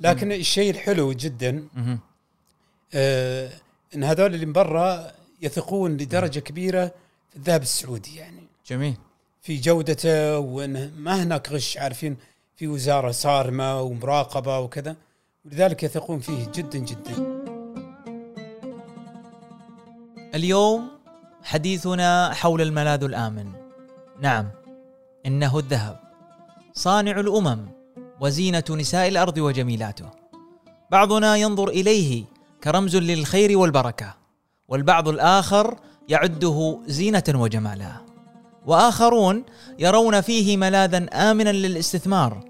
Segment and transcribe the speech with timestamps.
[0.00, 1.68] لكن الشيء الحلو جدا.
[2.94, 3.50] آه
[3.94, 5.10] إن هذول اللي من برا
[5.42, 6.86] يثقون لدرجة كبيرة
[7.30, 8.42] في الذهب السعودي يعني.
[8.66, 8.96] جميل.
[9.42, 12.16] في جودته وانه ما هناك غش عارفين
[12.56, 14.96] في وزارة صارمة ومراقبة وكذا
[15.44, 17.44] ولذلك يثقون فيه جدا جدا.
[20.34, 20.88] اليوم
[21.42, 23.52] حديثنا حول الملاذ الآمن.
[24.20, 24.50] نعم
[25.26, 26.00] إنه الذهب.
[26.74, 27.68] صانع الأمم.
[28.20, 30.10] وزينة نساء الأرض وجميلاته.
[30.90, 32.24] بعضنا ينظر إليه
[32.64, 34.14] كرمز للخير والبركة
[34.68, 35.76] والبعض الآخر
[36.08, 37.92] يعده زينة وجمالا.
[38.66, 39.44] وآخرون
[39.78, 42.44] يرون فيه ملاذا آمنا للاستثمار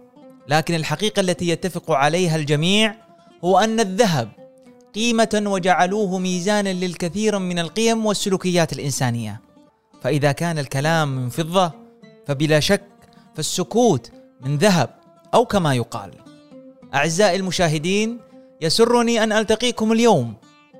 [0.48, 2.94] لكن الحقيقة التي يتفق عليها الجميع
[3.44, 4.28] هو أن الذهب
[4.94, 9.40] قيمة وجعلوه ميزانا للكثير من القيم والسلوكيات الإنسانية.
[10.02, 11.72] فإذا كان الكلام من فضة
[12.26, 12.82] فبلا شك
[13.34, 14.10] فالسكوت
[14.40, 15.03] من ذهب.
[15.34, 16.10] أو كما يقال
[16.94, 18.18] أعزائي المشاهدين
[18.60, 20.34] يسرني أن ألتقيكم اليوم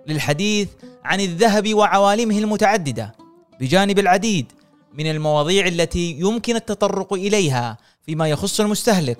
[0.06, 0.68] للحديث
[1.04, 3.14] عن الذهب وعوالمه المتعددة
[3.60, 4.52] بجانب العديد
[4.94, 9.18] من المواضيع التي يمكن التطرق إليها فيما يخص المستهلك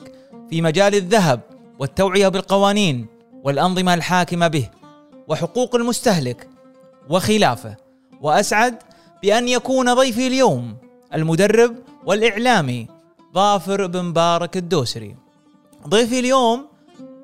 [0.51, 1.41] في مجال الذهب
[1.79, 3.07] والتوعية بالقوانين
[3.45, 4.69] والأنظمة الحاكمة به
[5.29, 6.49] وحقوق المستهلك
[7.11, 7.77] وخلافه
[8.21, 8.75] وأسعد
[9.23, 10.77] بأن يكون ضيفي اليوم
[11.15, 12.87] المدرب والإعلامي
[13.35, 15.24] ظافر بن مبارك الدوسري.
[15.89, 16.67] ضيفي اليوم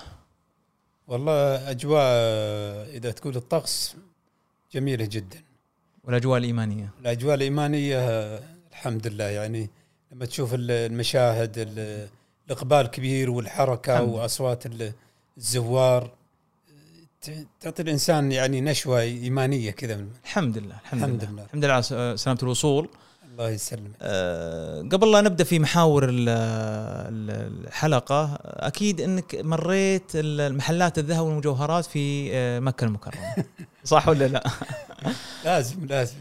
[1.08, 3.96] والله أجواء آه، إذا تقول الطقس
[4.74, 5.42] جميلة جدا.
[6.03, 8.40] والأجواء الإيمانية؟ الأجواء الإيمانية آه،
[8.72, 9.24] الحمد لله.
[9.24, 9.69] يعني
[10.12, 12.09] لما تشوف ال- المشاهد ال-
[12.48, 14.04] الإقبال كبير والحركة لله.
[14.04, 14.94] وأصوات ال-
[15.38, 16.12] الزوار.
[17.62, 21.31] تعطي الإنسان يعني نشوة إيمانية كذا من- الحمد لله الحمد, الحمد لله.
[21.31, 21.44] لله.
[21.44, 22.90] الحمد لله على س- سلامة الوصول.
[23.31, 23.92] الله يسلمك.
[24.02, 31.86] أه قبل لا نبدأ في محاور ال- ال- الحلقة أكيد إنك مريت المحلات الذهب والمجوهرات
[31.86, 33.36] في آه، مكة المكرمة.
[33.84, 34.44] صح ولا لا؟
[35.46, 36.16] لازم لازم.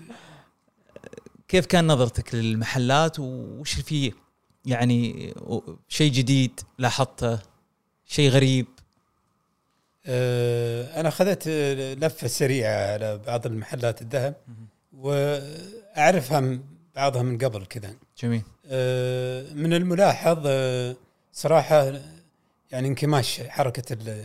[1.48, 4.12] كيف كان نظرتك للمحلات وش في
[4.66, 5.34] يعني
[5.88, 7.38] شيء جديد لاحظته
[8.06, 8.66] شيء غريب؟
[10.06, 14.34] آه، أنا أخذت آه، لفة سريعة على بعض المحلات الذهب
[14.92, 16.58] وأعرفها
[16.96, 17.94] بعضها من قبل كذا.
[18.18, 18.42] جميل.
[18.66, 20.96] آه، من الملاحظ آه،
[21.32, 21.92] صراحة
[22.72, 24.24] يعني انكماش حركة ال-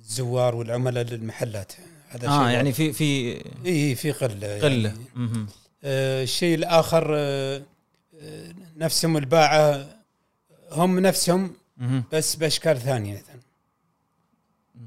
[0.00, 1.72] الزوار والعملاء للمحلات.
[2.08, 4.88] هذا آه شيء يعني في في اي في قلة قلة.
[4.88, 5.46] يعني.
[5.84, 7.62] آه، الشيء الآخر آه،
[8.20, 9.86] آه، نفسهم الباعة
[10.72, 11.52] هم نفسهم.
[12.12, 13.22] بس بأشكال ثانية.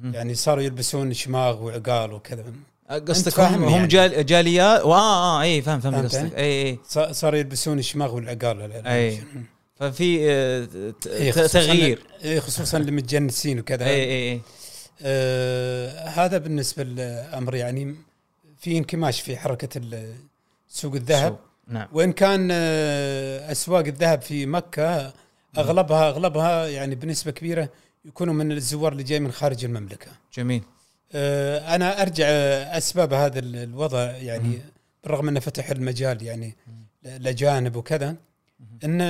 [0.04, 2.44] يعني صاروا يلبسون شماغ وعقال وكذا
[2.90, 3.88] قصدك فاهم هم, هم يعني.
[3.88, 7.80] جال جاليات آه آه اي فهم فهم فهمت قصدك يعني؟ اي اي ص- صاروا يلبسون
[7.80, 9.24] الشماغ والعقال أي.
[9.76, 10.66] ففي آه،
[11.02, 14.42] ت- إيه، تغيير إيه، خصوصا المتجنسين وكذا اي اي اي
[15.02, 17.96] آه هذا بالنسبة للأمر يعني
[18.60, 19.82] في انكماش في حركة
[20.70, 21.40] سوق الذهب.
[21.68, 21.88] نعم.
[21.94, 25.14] وإن كان آه أسواق الذهب في مكة
[25.58, 27.70] أغلبها أغلبها يعني بنسبة كبيرة
[28.06, 30.08] يكونوا من الزوار اللي جاي من خارج المملكة.
[30.34, 30.64] جميل.
[31.14, 34.60] آه، أنا أرجع آه، أسباب هذا ال- الوضع يعني
[35.04, 36.56] بالرغم أنه فتح المجال يعني
[37.06, 38.16] الاجانب وكذا
[38.84, 39.02] إن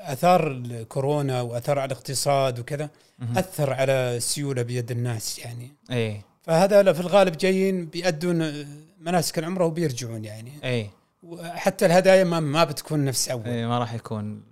[0.00, 2.90] آثار الكورونا وآثار على الاقتصاد وكذا.
[3.36, 5.72] أثر على السيوله بيد الناس يعني.
[5.90, 8.66] اي فهذا في الغالب جايين بيأدون
[9.00, 10.52] مناسك العمرة وبيرجعون يعني.
[10.64, 10.90] اي
[11.24, 13.46] وحتى الهدايا ما ما بتكون نفس أول.
[13.46, 14.42] اي ما راح يكون.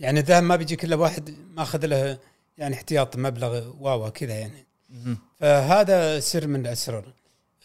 [0.00, 2.18] يعني الذهب ما بيجيك الا واحد ماخذ له
[2.58, 4.66] يعني احتياط مبلغ واوا كذا يعني.
[5.40, 7.12] فهذا سر من الأسرار.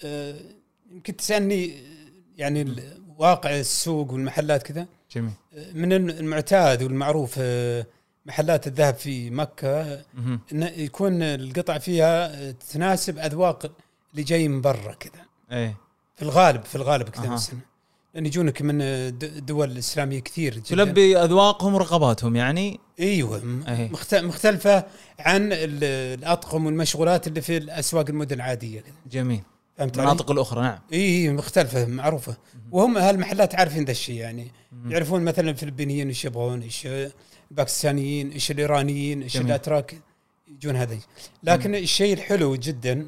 [0.04, 0.36] آه،
[0.92, 1.84] يمكن تسألني
[2.38, 2.76] يعني
[3.18, 4.88] واقع السوق والمحلات كذا.
[5.12, 5.32] جميل.
[5.58, 7.86] آه، من المعتاد والمعروف آه،
[8.26, 10.04] محلات الذهب في مكة.
[10.52, 13.72] انه يكون القطع فيها تناسب أذواق
[14.12, 15.26] اللي جاي من برا كذا.
[15.52, 15.76] اي
[16.16, 17.38] في الغالب في الغالب كذا أها.
[18.14, 18.78] لأن يجونك من
[19.46, 20.64] دول إسلامية كثير جدا.
[20.64, 23.46] تلبي أذواقهم ورغباتهم يعني؟ إيوه.
[23.46, 23.90] م- أي.
[23.90, 24.86] مخت- مختلفة
[25.20, 25.84] عن ال-
[26.20, 28.84] الأطقم والمشغولات اللي في الأسواق المدن العادية.
[29.12, 29.42] جميل.
[29.78, 30.80] فهمت؟ المناطق الأخرى نعم.
[30.94, 32.38] اي مختلفة معروفة.
[32.72, 34.52] وهم هالمحلات عارفين ذا الشيء يعني.
[34.88, 36.88] يعرفون مثلا الفلبينيين إيش يبغون إيش
[37.52, 39.38] الباكستانيين إيش الإيرانيين إيش.
[39.38, 39.96] الأتراك
[40.48, 40.98] يجون هذا
[41.44, 43.08] لكن الشيء الحلو جدا.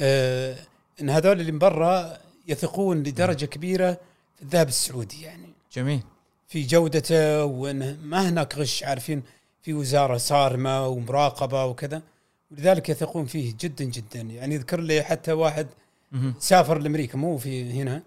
[0.00, 0.56] آه
[1.00, 3.92] إن هذول اللي من برا يثقون لدرجة كبيرة
[4.36, 5.48] في الذهب السعودي يعني.
[5.72, 6.00] جميل.
[6.48, 9.22] في جودته وانه ما هناك غش عارفين؟
[9.62, 12.02] في وزارة صارمة ومراقبة وكذا.
[12.50, 14.20] ولذلك يثقون فيه جدا جدا.
[14.20, 15.66] يعني يذكر لي حتى واحد
[16.12, 16.34] مهم.
[16.40, 18.02] سافر لأمريكا مو في هنا.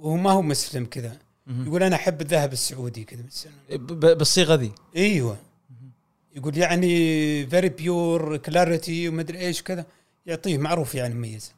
[0.00, 1.18] وهو ما هو مسلم كذا.
[1.66, 3.22] يقول أنا أحب الذهب السعودي كذا
[3.96, 4.72] بالصيغة ذي.
[4.96, 5.36] إيوه.
[6.36, 9.86] يقول يعني very pure clarity ومدري إيش كذا.
[10.26, 11.52] يعطيه معروف يعني مميز.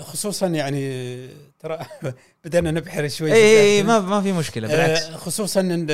[0.00, 1.28] خصوصا يعني
[1.60, 1.78] ترى
[2.44, 4.04] بدأنا نبحر شوي اي اي الذهب.
[4.04, 5.02] ما ما في مشكلة بالعكس.
[5.02, 5.90] آه، خصوصا إن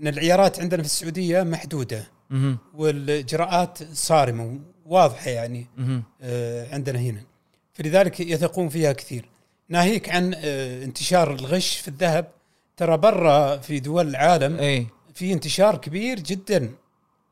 [0.00, 2.08] إن العيارات عندنا في السعودية محدودة.
[2.74, 5.66] والإجراءات صارمة واضحه يعني.
[6.22, 7.22] آه، عندنا هنا.
[7.72, 9.28] فلذلك يثقون فيها كثير.
[9.68, 12.28] ناهيك عن آه، انتشار الغش في الذهب.
[12.76, 16.70] ترى برا في دول العالم اي في انتشار كبير جدا.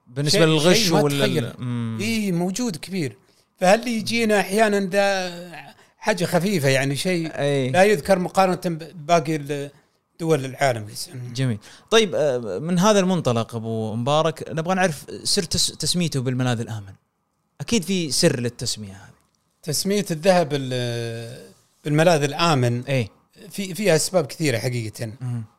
[0.07, 2.01] بالنسبة للغش وال.
[2.01, 3.17] اي موجود كبير.
[3.57, 5.33] فهل يجينا أحيانا ذا
[5.99, 7.71] حاجة خفيفة يعني شيء أي.
[7.71, 9.39] لا يذكر مقارنة بباقي
[10.21, 10.87] دول العالم
[11.35, 11.59] جميل.
[11.91, 16.93] طيب آه، من هذا المنطلق أبو مبارك نبغى نعرف سر تس- تسميته بالملاذ الآمن.
[17.61, 19.15] أكيد في سر للتسمية هذه.
[19.63, 21.51] تسمية الذهب ال-
[21.85, 23.09] بالملاذ الآمن أي.
[23.51, 25.13] في فيها أسباب كثيرة حقيقة.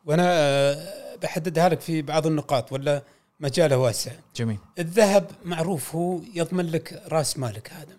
[0.06, 3.02] وأنا آه، بحددها لك في بعض النقاط ولا
[3.40, 4.12] مجاله واسع.
[4.36, 4.58] جميل.
[4.78, 7.96] الذهب معروف هو يضمن لك راس مالك هذا.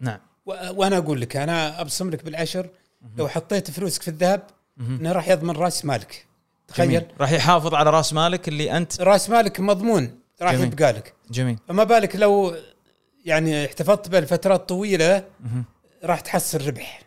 [0.00, 0.18] نعم.
[0.46, 2.68] و- وأنا أقول لك أنا أبصم لك بالعشر
[3.16, 4.42] لو حطيت فلوسك في الذهب.
[4.80, 6.26] إنه راح يضمن راس مالك.
[6.68, 7.06] تخيل.
[7.20, 10.52] راح يحافظ على راس مالك اللي أنت راس مالك مضمون راح.
[10.52, 11.14] يبقى لك.
[11.30, 11.58] جميل.
[11.68, 12.56] فما بالك لو
[13.24, 15.24] يعني احتفظت به لفترات طويله.
[16.04, 17.02] راح تحصل ربح.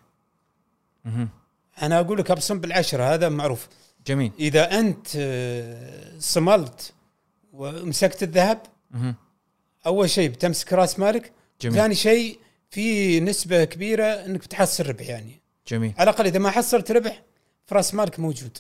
[1.81, 3.67] أنا أقول لك أبصم بالعشرة هذا معروف.
[4.07, 4.31] جميل.
[4.39, 6.93] إذا أنت آه، صملت
[7.55, 8.61] ومسكت الذهب.
[8.91, 9.15] مهم.
[9.85, 11.31] أول شيء بتمسك رأس مالك.
[11.61, 11.75] جميل.
[11.75, 15.41] ثاني شيء في نسبة كبيرة إنك بتحصل ربح يعني.
[15.67, 15.93] جميل.
[15.97, 17.21] على الأقل إذا ما حصلت ربح
[17.65, 18.57] فرأس مالك موجود.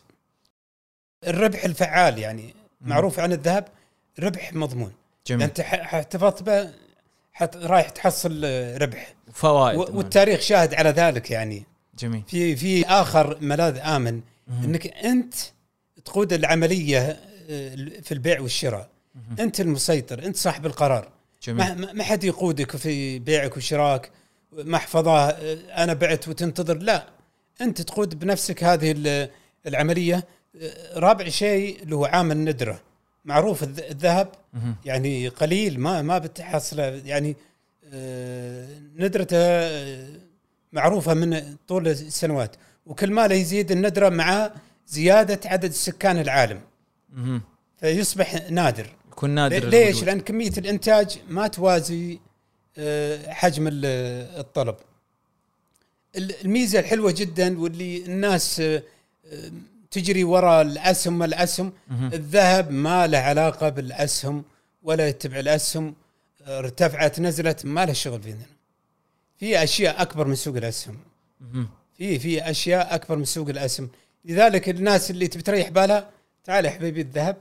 [1.27, 3.67] الربح الفعال يعني معروف عن الذهب
[4.19, 4.93] ربح مضمون.
[5.27, 5.43] جميل.
[5.43, 6.73] أنت احتفظت به
[7.33, 8.43] حت رايح تحصل
[8.81, 9.13] ربح.
[9.33, 11.63] فوائد و- والتاريخ شاهد على ذلك يعني.
[11.99, 12.23] جميل.
[12.27, 14.63] في في آخر ملاذ آمن مهم.
[14.63, 15.33] إنك أنت
[16.05, 17.19] تقود العملية
[18.01, 18.89] في البيع والشراء.
[19.39, 21.09] أنت المسيطر أنت صاحب القرار.
[21.43, 21.95] جميل.
[21.95, 24.09] ما حد يقودك في بيعك وشراك
[24.53, 26.77] محفظة آه، أنا بعت وتنتظر.
[26.77, 27.07] لا
[27.61, 29.29] أنت تقود بنفسك هذه ال-
[29.67, 30.23] العملية.
[30.61, 32.81] آه، رابع شيء اللي هو عامل ندره
[33.25, 34.27] معروف الذ- الذهب.
[34.85, 36.83] يعني قليل ما ما بتحصله.
[37.05, 37.35] يعني
[37.93, 39.37] آه، ندرته
[40.73, 42.55] معروفة من طول السنوات.
[42.85, 44.51] وكل ما يزيد الندرة مع
[44.87, 46.61] زيادة عدد سكان العالم.
[47.77, 50.03] فيصبح نادر يكون نادر ليش؟ الوجود.
[50.03, 52.19] لأن كمية الإنتاج ما توازي
[52.77, 53.85] آه، حجم ال-
[54.39, 54.75] الطلب.
[56.15, 58.83] ال- الميزة الحلوة جدا واللي الناس آه،
[59.91, 61.73] تجري وراء الأسهم الاسهم.
[61.91, 64.43] الذهب ما له علاقة بالأسهم
[64.83, 65.95] ولا يتبع الأسهم
[66.47, 68.45] ارتفعت نزلت ما له شغل فينا.
[69.37, 70.97] في أشياء أكبر من سوق الأسهم.
[71.97, 73.89] في في أشياء أكبر من سوق الأسهم
[74.25, 76.09] لذلك الناس اللي تبي تريح بالها
[76.45, 77.37] تعال يا حبيبي الذهب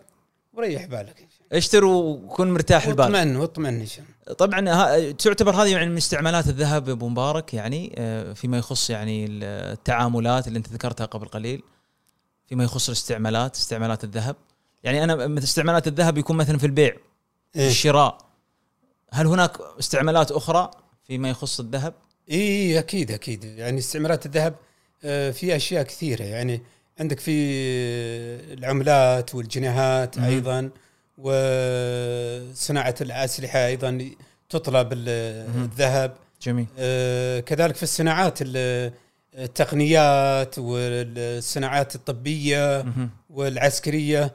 [0.52, 1.28] وريح بالك.
[1.52, 3.04] اشتروا وكن مرتاح البال.
[3.04, 4.34] واطمئن واطمئن إن شاء الله.
[4.34, 9.26] طبعا ها- تعتبر هذه يعني من استعمالات الذهب أبو مبارك يعني آه، فيما يخص يعني
[9.30, 11.62] التعاملات اللي أنت ذكرتها قبل قليل
[12.48, 14.36] فيما يخص الاستعمالات استعمالات الذهب.
[14.84, 16.96] يعني أنا مثل استعمالات الذهب يكون مثلا في البيع
[17.56, 18.18] إيه؟ الشراء.
[19.10, 20.70] هل هناك استعمالات أخرى
[21.06, 21.94] فيما يخص الذهب؟
[22.30, 23.44] اي أكيد أكيد.
[23.44, 24.54] يعني استعمالات الذهب
[25.04, 26.22] آه، في أشياء كثيرة.
[26.22, 26.62] يعني
[27.00, 27.30] عندك في
[28.52, 30.18] العملات والجنيهات.
[30.18, 30.70] أيضا
[31.18, 34.10] وصناعة الأسلحة أيضا
[34.48, 34.88] تطلب.
[34.92, 36.16] الذهب.
[36.42, 36.66] جميل.
[36.78, 38.92] آه، كذلك في الصناعات ال-
[39.34, 42.84] التقنيات والصناعات الطبية.
[43.30, 44.32] والعسكرية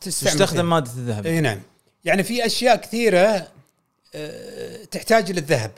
[0.00, 1.26] تستخدم مادة الذهب.
[1.26, 1.60] إي نعم.
[2.04, 3.48] يعني في أشياء كثيرة
[4.14, 5.70] آه، تحتاج للذهب.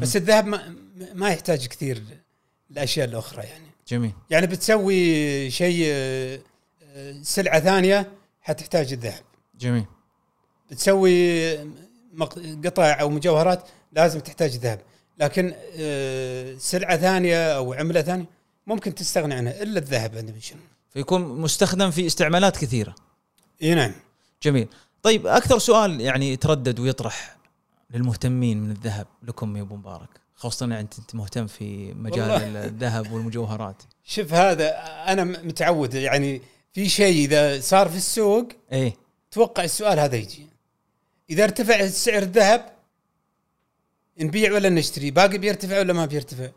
[0.00, 0.74] بس الذهب ما,
[1.14, 2.02] ما يحتاج كثير
[2.70, 3.65] الاشياء الأخرى يعني.
[3.88, 4.12] جميل.
[4.30, 6.40] يعني بتسوي شيء آه،
[6.82, 9.22] آه، سلعة ثانية حتحتاج الذهب.
[9.58, 9.84] جميل.
[10.70, 11.56] بتسوي
[12.64, 14.80] قطع أو مجوهرات لازم تحتاج ذهب.
[15.18, 18.26] لكن آه، سلعة ثانية أو عملة ثانية
[18.66, 22.94] ممكن تستغني عنها إلا الذهب عندنا شنو فيكون مستخدم في استعمالات كثيرة.
[23.62, 23.92] إي نعم.
[24.42, 24.68] جميل.
[25.02, 27.36] طيب أكثر سؤال يعني يتردد ويطرح
[27.90, 30.25] للمهتمين من الذهب لكم يا أبو مبارك.
[30.36, 32.56] خاصة انت أنت مهتم في مجال.
[32.56, 33.82] الذهب والمجوهرات.
[34.04, 34.68] شوف هذا
[35.12, 38.96] أنا م- متعود يعني في شيء إذا صار في السوق إيه.
[39.30, 40.46] توقع السؤال هذا يجي.
[41.30, 42.72] إذا ارتفع سعر الذهب
[44.20, 46.48] نبيع ولا نشتري؟ باقي بيرتفع ولا ما بيرتفع.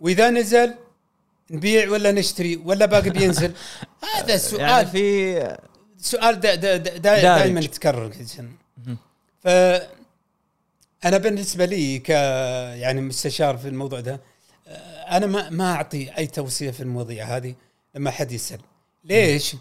[0.00, 0.74] وإذا نزل
[1.50, 3.52] نبيع ولا نشتري؟ ولا باقي بينزل؟
[4.14, 5.56] هذا السؤال يعني في
[5.98, 7.22] سؤال دا دا دا دا.
[7.22, 8.12] دائما يتكرر.
[11.04, 12.08] أنا بالنسبة لي ك
[12.80, 14.20] يعني مستشار في الموضوع ده
[14.66, 17.54] آه، أنا ما ما أعطي أي توصية في المواضيع هذه
[17.94, 18.60] لما حد يسأل.
[19.04, 19.56] ليش؟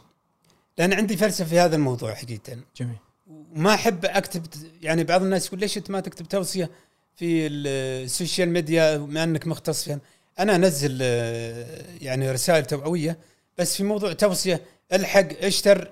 [0.78, 2.98] لأن عندي فلسفة في هذا الموضوع حقيقه جميل.
[3.28, 4.46] وما أحب أكتب
[4.82, 6.70] يعني بعض الناس يقول ليش أنت ما تكتب توصية
[7.16, 10.00] في ال social media بما أنك مختص فيها؟
[10.40, 13.18] أنا أنزل آه، يعني رسائل توعوية
[13.58, 14.62] بس في موضوع توصية
[14.94, 15.92] الحق اشتر.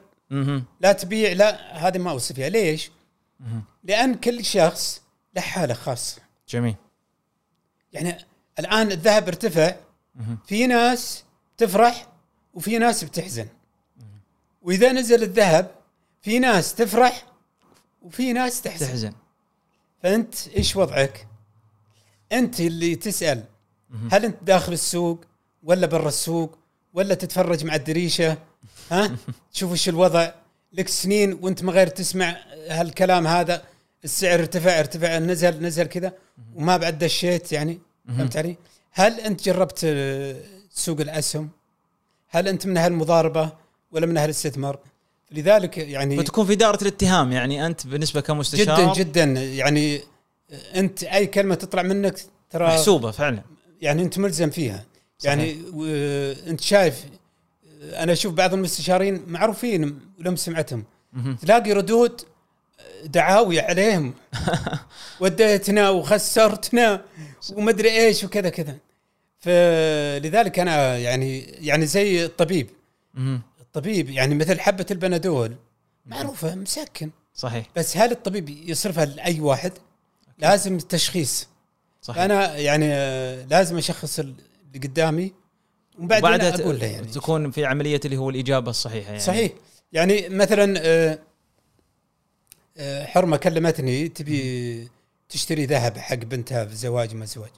[0.81, 2.49] لا تبيع لا هذه ما اوصي فيها.
[2.49, 2.91] ليش؟
[3.83, 5.01] لأن كل شخص
[5.35, 6.21] له حاله خاصه.
[6.49, 6.75] جميل.
[7.93, 8.17] يعني
[8.59, 9.75] الآن الذهب ارتفع.
[10.45, 11.23] في ناس
[11.57, 12.07] تفرح
[12.53, 13.47] وفي ناس بتحزن.
[14.61, 15.71] وإذا نزل الذهب
[16.21, 17.25] في ناس تفرح
[18.01, 18.87] وفي ناس تحزن.
[18.87, 19.13] تحزن.
[20.03, 21.27] فأنت إيش وضعك؟
[22.31, 23.43] أنت اللي تسأل.
[24.11, 25.25] هل أنت داخل السوق
[25.63, 26.57] ولا برا السوق
[26.93, 28.37] ولا تتفرج مع الدريشة؟
[28.91, 29.15] ها؟
[29.53, 30.31] تشوف إيش الوضع.
[30.73, 32.37] لك سنين وأنت ما غير تسمع
[32.69, 33.63] هالكلام هذا.
[34.03, 36.13] السعر ارتفع ارتفع نزل نزل كذا
[36.55, 38.57] وما بعد دشيت يعني فهمت علي؟
[38.91, 39.79] هل انت جربت
[40.71, 41.49] سوق الأسهم؟
[42.29, 43.51] هل انت من أهل المضاربه
[43.91, 44.79] ولا من أهل الاستثمار؟
[45.31, 50.01] لذلك يعني وتكون في دائرة الاتهام يعني أنت بالنسبة كمستشار جدا جدا يعني
[50.75, 53.41] انت أي كلمة تطلع منك ترى محسوبة فعلا
[53.81, 54.85] يعني انت ملزم فيها
[55.17, 55.33] صحيح.
[55.33, 55.57] يعني
[56.47, 57.05] انت شايف
[57.81, 60.83] أنا أشوف بعض المستشارين معروفين ولهم سمعتهم.
[61.41, 62.21] تلاقي ردود
[63.05, 64.13] دعاوي عليهم.
[65.21, 67.01] وديتنا وخسرتنا
[67.53, 68.77] ومدري إيش وكذا كذا.
[69.39, 72.69] فلذلك أنا يعني يعني زي الطبيب.
[73.61, 75.55] الطبيب يعني مثل حبة البنادول.
[76.05, 77.65] معروفة مسكن صحيح.
[77.75, 79.71] بس هل الطبيب يصرفها لأي واحد؟
[80.37, 81.47] لازم التشخيص.
[82.01, 82.23] صحيح.
[82.23, 84.33] أنا يعني آه، لازم أشخص اللي
[84.83, 85.33] قدامي
[85.99, 87.07] وبعدين وبعدها أقول له يعني.
[87.07, 89.19] تكون في عملية اللي هو الإجابة الصحيحة يعني.
[89.19, 89.51] صحيح.
[89.93, 91.19] يعني مثلا آه،
[93.05, 94.89] حرمة كلمتني تبي
[95.29, 97.49] تشتري ذهب حق بنتها في زواج ما زواج.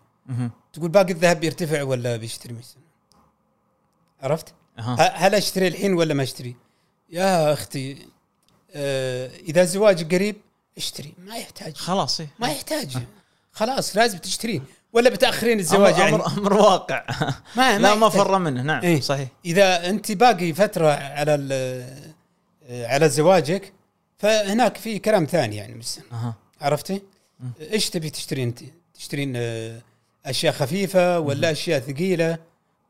[0.73, 2.81] تقول باقي الذهب بيرتفع ولا بيشتري مثلا
[4.21, 4.95] عرفت؟ أها.
[4.95, 6.55] ه- هل أشتري الحين ولا ما أشتري؟
[7.09, 7.97] يا أختي
[8.75, 10.35] آه، إذا الزواج قريب
[10.77, 12.27] اشتري ما يحتاج خلاص إيه.
[12.39, 12.97] ما يحتاج
[13.51, 14.59] خلاص لازم تشتريه
[14.93, 17.05] ولا بتأخرين الزواج أمر, يعني أمر, أمر واقع
[17.55, 18.09] ما لا ما.
[18.09, 19.01] فر منه نعم إيه.
[19.01, 22.13] صحيح إذا أنت باقي فترة على ال-
[22.69, 23.73] على زواجك
[24.17, 27.01] فهناك في كلام ثاني يعني بس أها عرفتي؟
[27.61, 28.59] إيش تبي تشترين انت؟
[28.93, 29.81] تشترين آه،
[30.25, 32.37] أشياء خفيفة ولا أشياء ثقيلة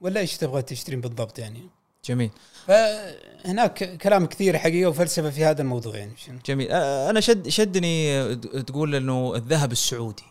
[0.01, 1.61] ولا إيش تبغى تشترين بالضبط يعني؟
[2.05, 2.29] جميل
[2.67, 6.13] فهناك كلام كثير حقيقه وفلسفة في هذا الموضوع يعني؟
[6.45, 10.23] جميل أه، أنا شد شدني تقول إنه الذهب السعودي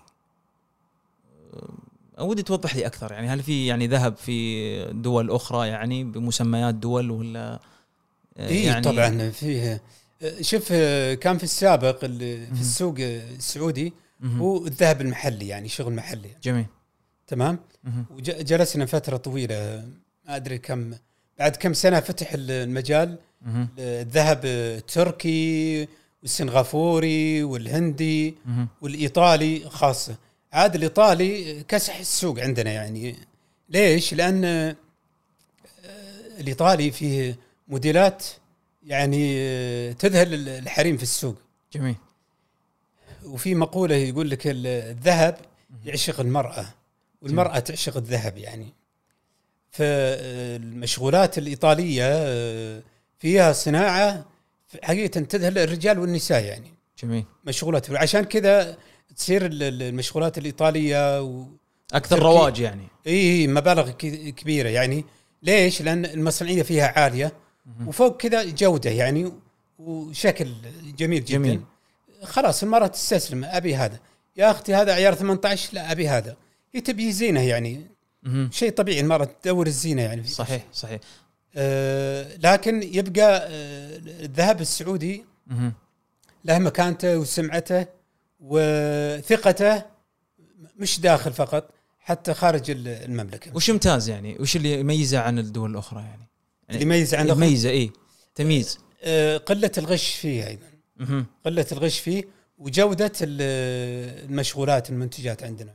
[2.19, 6.75] أه، ودي توضح لي أكثر يعني هل في يعني ذهب في دول أخرى يعني بمسميات
[6.75, 7.61] دول ولا
[8.37, 9.81] أه، اي يعني طبعا فيه آه،
[10.41, 13.93] شوف آه، كان في السابق اللي في السوق السعودي.
[14.25, 16.67] هو الذهب المحلي يعني شغل محلي جميل
[17.27, 17.59] تمام؟
[18.11, 19.89] وجلسنا فترة طويلة
[20.29, 20.95] ما أدري كم
[21.39, 23.19] بعد كم سنة فتح المجال.
[23.79, 25.89] الذهب التركي
[26.23, 28.35] والسنغافوري والهندي.
[28.83, 30.17] والإيطالي خاصة
[30.53, 33.15] عاد الإيطالي كسح السوق عندنا يعني
[33.69, 34.77] ليش؟ لأن آه،
[36.41, 38.25] الإيطالي فيه موديلات
[38.87, 41.37] يعني آه، تذهل الحريم في السوق.
[41.73, 41.97] جميل.
[43.25, 45.39] وفي مقولة يقول لك ال- الذهب
[45.85, 46.67] يعشق المرأة
[47.23, 48.73] والمرأة تعشق الذهب يعني.
[49.71, 52.83] فالمشغولات الإيطالية آه،
[53.19, 54.25] فيها صناعة
[54.83, 56.75] حقيقة تذهل الرجال والنساء يعني.
[57.03, 57.25] جميل.
[57.45, 57.91] مشغولات.
[57.91, 58.77] عشان كذا
[59.17, 61.45] تصير ال- ال- المشغولات الإيطالية و...
[61.95, 62.87] أكثر تركي- رواج يعني.
[63.07, 65.05] اي مبالغ ك- كبيرة يعني.
[65.43, 67.33] ليش؟ لأن المصنعية فيها عالية.
[67.87, 69.33] وفوق كذا جودة يعني
[69.79, 70.53] وشكل
[70.99, 71.39] جميل جدا.
[71.39, 71.61] جميل.
[72.23, 73.99] خلاص المراه تستسلم أبي هذا.
[74.37, 76.37] يا أختي هذا عيار 18 لا أبي هذا.
[76.75, 77.81] هي تبي زينة يعني.
[78.51, 80.27] شيء طبيعي المراه تدور الزينة يعني.
[80.27, 81.01] صحيح صحيح.
[81.57, 85.25] آه لكن يبقى آه الذهب السعودي.
[86.45, 87.87] له مكانته وسمعته
[88.41, 89.83] وثقته
[90.77, 91.71] مش داخل فقط
[92.01, 93.57] حتى خارج ال- المملكة.
[93.57, 96.29] وش يمتاز يعني؟ وش اللي يميزه عن الدول الأخرى يعني؟
[96.71, 97.91] اللي يميز عن يميزه اي
[98.35, 98.79] تمييز.
[99.03, 100.67] آه، قلة الغش فيه أيضا.
[101.45, 102.25] قلة الغش فيه
[102.59, 105.75] وجودة ال- المشغولات المنتجات عندنا.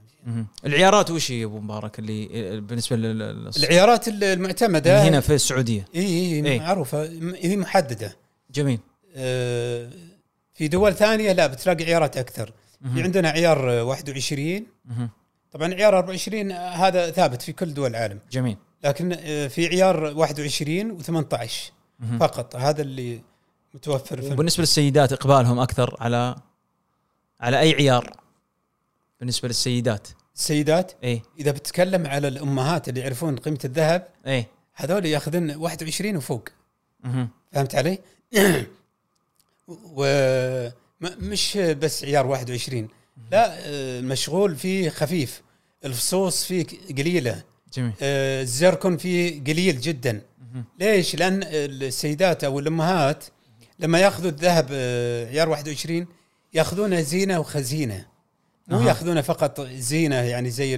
[0.66, 4.98] العيارات وش هي أبو مبارك اللي بالنسبة لل العيارات ال- المعتمدة.
[4.98, 5.86] اللي هنا في السعودية.
[5.96, 6.60] إي إي إيه.
[6.60, 7.04] معروفة.
[7.42, 8.16] هي محددة.
[8.52, 8.80] جميل.
[9.16, 9.90] آه،
[10.54, 12.54] في دول ثانية لا بتلاقي عيارات أكثر.
[12.82, 13.04] في.
[13.04, 15.10] عندنا عيار آه، 21 مهم.
[15.52, 18.20] طبعا عيار 24 هذا ثابت في كل دول العالم.
[18.32, 18.58] جميل.
[18.84, 21.50] لكن آه، في عيار 21 و18
[22.00, 22.20] مهم.
[22.20, 22.56] فقط.
[22.56, 23.22] هذا اللي
[23.74, 26.36] متوفر في وبالنسبة للسيدات إقبالهم أكثر على
[27.40, 28.14] على أي عيار؟
[29.20, 30.08] بالنسبة للسيدات.
[30.36, 36.50] السيدات؟ اي إذا بتتكلم على الأمهات اللي يعرفون قيمة الذهب اي هذول ياخذون 21 وفوق.
[37.04, 37.30] مهم.
[37.52, 38.00] فهمت علي؟
[39.70, 42.88] ومش بس عيار 21
[43.32, 45.42] لا آه، المشغول فيه خفيف.
[45.86, 46.66] الفصوص فيه
[46.98, 47.44] قليلة.
[47.74, 50.22] جميل آه، الزركون فيه قليل جدا.
[50.80, 53.24] ليش؟ لأن السيدات أو الأمهات
[53.80, 56.08] لما يأخذوا الذهب آه، عيار 21
[56.54, 58.06] يأخذونه زينة وخزينة
[58.68, 58.88] مو أها.
[58.88, 60.76] يأخذونه فقط زينة يعني زي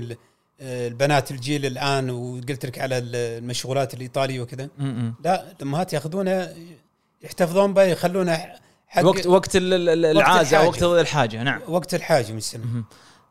[0.62, 4.70] آه، البنات الجيل الآن وقلت لك على المشغولات الإيطالية وكذا.
[5.24, 6.54] لا الأمهات يأخذونه
[7.22, 8.46] يحتفظون به يخلونه
[8.88, 10.68] حق وقت وقت ال- ال- ال- العازة.
[10.68, 12.34] وقت الحاجة نعم وقت الحاجة.
[12.34, 12.84] آه،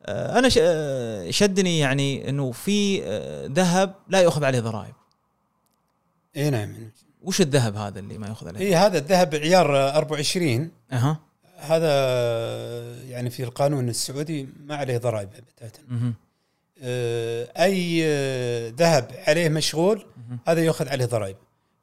[0.08, 4.94] أنا ش- آه، شدني يعني إنه في آه، ذهب لا يؤخذ عليه ضرائب.
[6.36, 6.74] اي نعم.
[7.22, 11.20] وش الذهب هذا اللي ما يؤخذ عليه؟ اي هذا الذهب عيار 24 أها.
[11.56, 11.88] هذا
[13.10, 15.80] يعني في القانون السعودي ما عليه ضرائب بتاتا.
[16.82, 20.06] آه، أي آه، ذهب عليه مشغول.
[20.46, 21.36] هذا يؤخذ عليه ضرائب.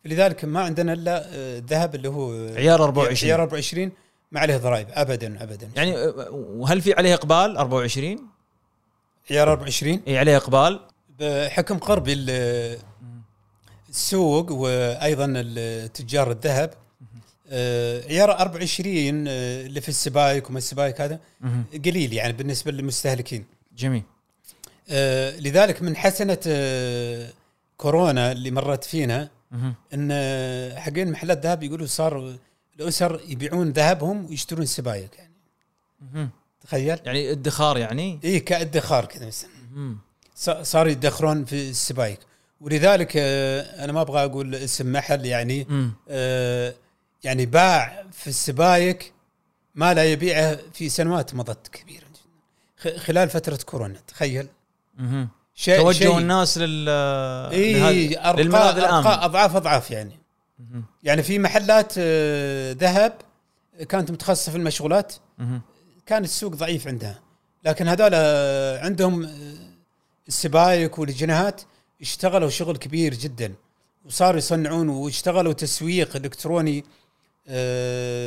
[0.05, 3.91] لذلك ما عندنا إلا آه، الذهب اللي هو عيار 24 عيار 24
[4.31, 5.69] ما عليه ضرائب ابدا ابدا.
[5.75, 8.19] يعني آه، وهل في عليه إقبال؟ 24
[9.31, 10.79] عيار 24 اي عليه إقبال.
[11.19, 12.79] بحكم قرب ال-
[13.89, 15.25] السوق وأيضا
[15.93, 16.73] تجار الذهب
[18.09, 21.19] عيار 24 آه، اللي في السبايك وما السبايك هذا.
[21.85, 23.45] قليل يعني بالنسبة للمستهلكين.
[23.77, 24.03] جميل.
[25.39, 26.37] لذلك من حسنة
[27.77, 29.29] كورونا اللي مرت فينا.
[29.93, 30.11] إن
[30.79, 32.35] حقين محلات ذهب يقولوا صار
[32.79, 36.29] الأسر يبيعون ذهبهم ويشترون سبايك يعني.
[36.61, 39.97] تخيل يعني ادخار يعني إي كادخار كذا مثلا مهم.
[40.35, 42.19] ص- صاروا يدخرون في السبايك
[42.61, 45.67] ولذلك آه، أنا ما أبغى أقول اسم محل يعني.
[46.09, 46.73] آه،
[47.23, 49.13] يعني باع في السبايك
[49.75, 52.05] ما لا يبيعه في سنوات مضت كبيرة
[52.97, 54.47] خلال فترة كورونا تخيل.
[55.55, 56.89] شيء شيء- الناس لل
[57.51, 57.73] إي
[58.09, 60.19] لهذا- للملاذ الآمن اضعاف أضعاف يعني.
[61.03, 63.13] يعني في محلات آه، ذهب
[63.89, 65.15] كانت متخصصة في المشغولات.
[66.05, 67.19] كان السوق ضعيف عندها.
[67.65, 69.29] لكن هذول آه، عندهم آه،
[70.27, 71.61] السبايك والجنيهات
[72.01, 73.53] اشتغلوا شغل كبير جدا.
[74.05, 76.83] وصاروا يصنعون واشتغلوا تسويق إلكتروني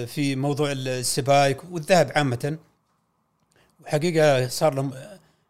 [0.06, 2.58] في موضوع السبايك والذهب عامة.
[3.80, 4.94] وحقيقة صار لهم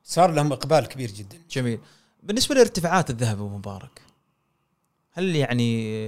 [0.05, 1.39] صار لهم إقبال كبير جدا.
[1.51, 1.81] جميل.
[2.23, 4.03] بالنسبة لارتفاعات الذهب أبو مبارك
[5.13, 6.03] هل يعني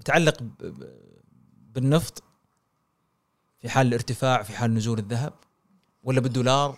[0.00, 0.36] متعلق
[1.74, 2.22] بالنفط
[3.60, 5.32] في حال الارتفاع في حال نزول الذهب
[6.04, 6.76] ولا بالدولار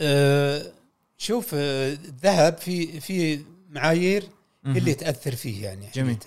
[0.00, 0.72] آه،
[1.18, 4.28] شوف آه، الذهب في في معايير.
[4.66, 6.18] اللي تأثر فيه يعني جميل.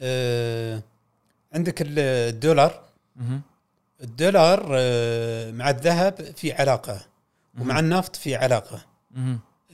[0.00, 0.82] آه،
[1.52, 2.84] عندك ال- الدولار.
[4.02, 7.06] الدولار آه، مع الذهب في علاقة
[7.60, 8.86] ومع النفط في علاقة.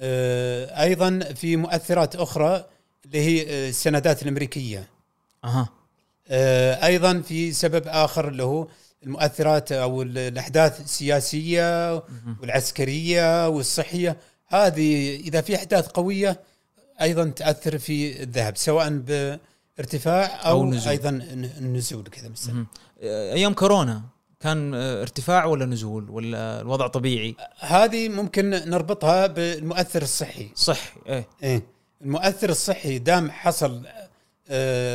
[0.01, 2.65] آه، أيضا في مؤثرات أخرى
[3.05, 4.89] اللي هي السندات الأمريكية
[6.29, 8.67] آه، أيضا في سبب آخر اللي هو
[9.03, 11.95] المؤثرات أو ال- الأحداث السياسية.
[12.43, 14.17] والعسكرية والصحية.
[14.49, 16.41] هذه إذا في أحداث قوية
[17.01, 18.89] أيضا تأثر في الذهب سواء
[19.79, 20.89] بارتفاع أو, أو نزول.
[20.89, 21.09] أيضا
[21.59, 22.55] النزول كذا مثلا.
[22.55, 22.67] مهم.
[23.03, 24.03] أيام كورونا
[24.41, 30.49] كان آه، ارتفاع ولا نزول؟ ولا الوضع طبيعي؟ هذه ممكن نربطها بالمؤثر الصحي.
[30.55, 31.29] صح إيه.
[31.43, 31.63] إيه.
[32.03, 34.06] المؤثر الصحي دام حصل آه،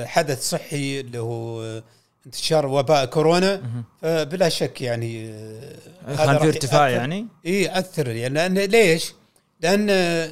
[0.06, 1.84] حدث صحي اللي هو آه،
[2.26, 3.62] انتشار وباء كورونا.
[4.02, 6.90] فبلا شك يعني آه، كان في ارتفاع.
[6.90, 9.14] يعني إي اثر يعني لأن ليش؟
[9.62, 9.90] لأن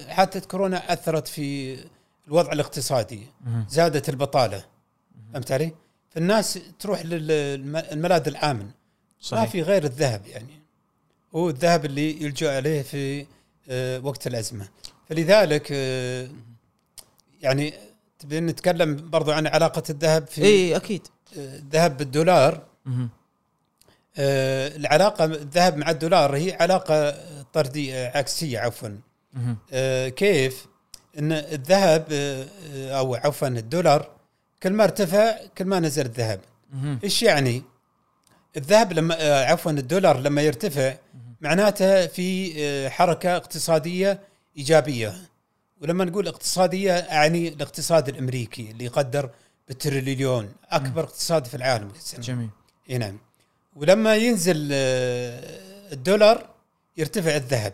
[0.10, 1.77] حادثة كورونا أثرت في
[2.27, 3.27] الوضع الاقتصادي.
[3.69, 4.63] زادت البطالة
[5.34, 5.71] فهمت علي؟
[6.10, 8.71] فالناس تروح للملاذ الامن ما
[9.21, 10.60] صحيح في غير الذهب يعني
[11.36, 13.25] هو الذهب اللي يلجأ عليه في
[13.69, 14.67] آه، وقت الأزمة
[15.10, 16.29] فلذلك آه،
[17.41, 17.73] يعني
[18.19, 21.08] تبي نتكلم برضو عن علاقة الذهب في إي أكيد.
[21.38, 22.63] الذهب بالدولار.
[24.17, 27.15] آه، العلاقة الذهب مع الدولار هي علاقة
[27.53, 28.89] طردية عكسية عفوا.
[29.73, 30.67] آه، كيف؟
[31.19, 34.10] إن الذهب آه، آه، أو عفوا الدولار
[34.63, 36.39] كل ما ارتفع كل ما نزل الذهب.
[37.03, 37.63] إيش يعني؟
[38.58, 40.93] الذهب لما آه، عفوا الدولار لما يرتفع
[41.41, 44.19] معناته في حركة اقتصادية
[44.58, 45.15] إيجابية.
[45.81, 49.29] ولما نقول اقتصادية أعني الاقتصاد الأمريكي اللي يقدر
[49.67, 51.91] بالتريليون أكبر اقتصاد في العالم.
[51.95, 52.21] السنة.
[52.21, 52.49] جميل.
[52.89, 53.17] إي نعم.
[53.75, 55.59] ولما ينزل آه،
[55.91, 56.49] الدولار
[56.97, 57.73] يرتفع الذهب.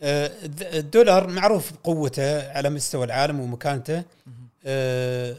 [0.00, 4.04] آه، الدولار معروف بقوته على مستوى العالم ومكانته.
[4.66, 5.36] آه،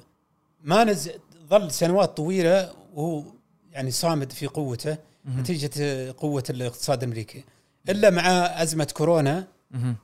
[0.63, 1.11] ما نزل
[1.49, 3.23] ظل سنوات طويلة وهو
[3.71, 4.97] يعني صامد في قوته.
[5.27, 7.43] نتيجة قوة الاقتصاد الأمريكي.
[7.89, 8.29] إلا مع
[8.63, 9.47] أزمة كورونا.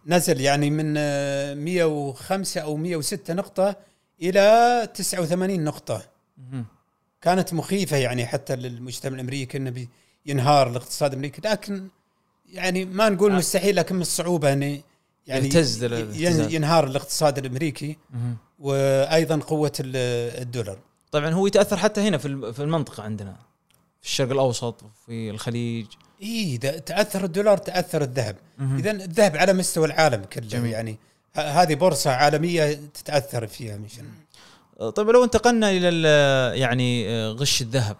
[0.05, 3.75] نزل يعني من آه، 105 أو 106 نقطة
[4.21, 6.01] إلى 89 نقطة.
[7.21, 9.87] كانت مخيفة يعني حتى للمجتمع الأمريكي إنه
[10.25, 11.87] ينهار الاقتصاد الأمريكي لكن
[12.49, 13.37] يعني ما نقول آه.
[13.37, 14.81] مستحيل لكن من الصعوبة انه
[15.27, 15.47] يعني
[16.17, 16.53] يهتز.
[16.53, 17.97] ينهار الاقتصاد الأمريكي.
[18.59, 20.77] وأيضا قوة ال- الدولار
[21.11, 23.35] طبعا هو يتأثر حتى هنا في المنطقة عندنا
[24.01, 25.85] في الشرق الأوسط وفي الخليج
[26.23, 28.35] اي إذا تأثر الدولار تأثر الذهب.
[28.59, 30.71] اذا الذهب على مستوى العالم كله جميل.
[30.71, 30.97] يعني
[31.35, 34.05] هذه بورصة عالمية تتأثر فيها مشان
[34.95, 37.97] طيب لو انتقلنا إلى ال- يعني آه، غش الذهب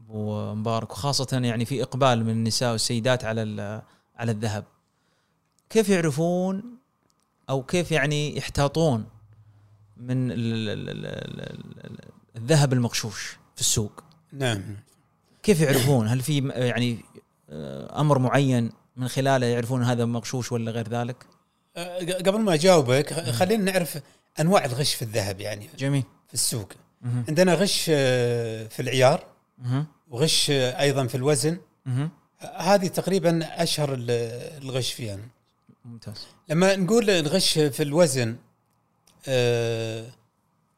[0.00, 3.82] أبو مبارك وخاصة يعني في إقبال من النساء والسيدات على
[4.16, 4.64] على الذهب
[5.70, 6.62] كيف يعرفون
[7.50, 9.04] أو كيف يعني يحتاطون
[9.96, 11.98] من ال- ال- ال- ال- ال-
[12.36, 14.62] الذهب المغشوش في السوق؟ نعم.
[15.42, 17.04] كيف يعرفون؟ هل في يعني
[17.50, 21.16] أمر معين من خلاله يعرفون هذا مغشوش ولا غير ذلك؟
[21.76, 23.98] أه، قبل ما أجاوبك خلينا نعرف
[24.40, 26.04] أنواع الغش في الذهب يعني جميل.
[26.28, 26.72] في السوق.
[27.02, 27.24] مهم.
[27.28, 29.26] عندنا غش آه، في العيار
[29.58, 29.86] مهم.
[30.10, 31.58] وغش آه، أيضا في الوزن.
[32.56, 34.10] هذه تقريبا أشهر ال-
[34.64, 35.18] الغش فيها.
[35.84, 36.26] ممتاز.
[36.48, 38.36] لما نقول الغش في الوزن
[39.28, 40.04] آه،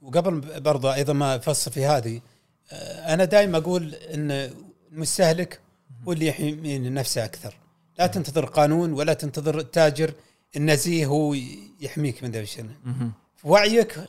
[0.03, 2.21] وقبل برضه أيضا ما أفصل في هذه
[2.73, 4.51] آه، أنا دائما أقول إن
[4.93, 5.61] المستهلك
[6.09, 7.55] هو اللي يحمي نفسه أكثر.
[7.99, 10.15] لا تنتظر قانون ولا تنتظر التاجر
[10.57, 11.35] النزيه هو
[11.81, 12.67] يحميك من ذا الشيء.
[13.45, 14.01] وعيك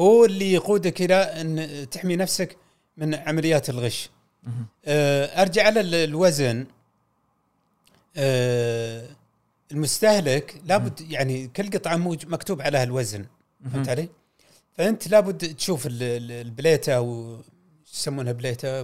[0.00, 2.56] هو اللي يقودك إلى أن تحمي نفسك
[2.96, 4.10] من عمليات الغش.
[4.84, 6.66] آه، أرجع على ال- الوزن.
[8.16, 9.08] آه،
[9.72, 13.24] المستهلك لابد يعني كل قطعة مكتوب عليها الوزن.
[13.72, 14.08] فهمت علي؟
[14.74, 17.38] فأنت لابد تشوف ال- ال- البليتة أو
[17.94, 18.82] يسمونها بليتة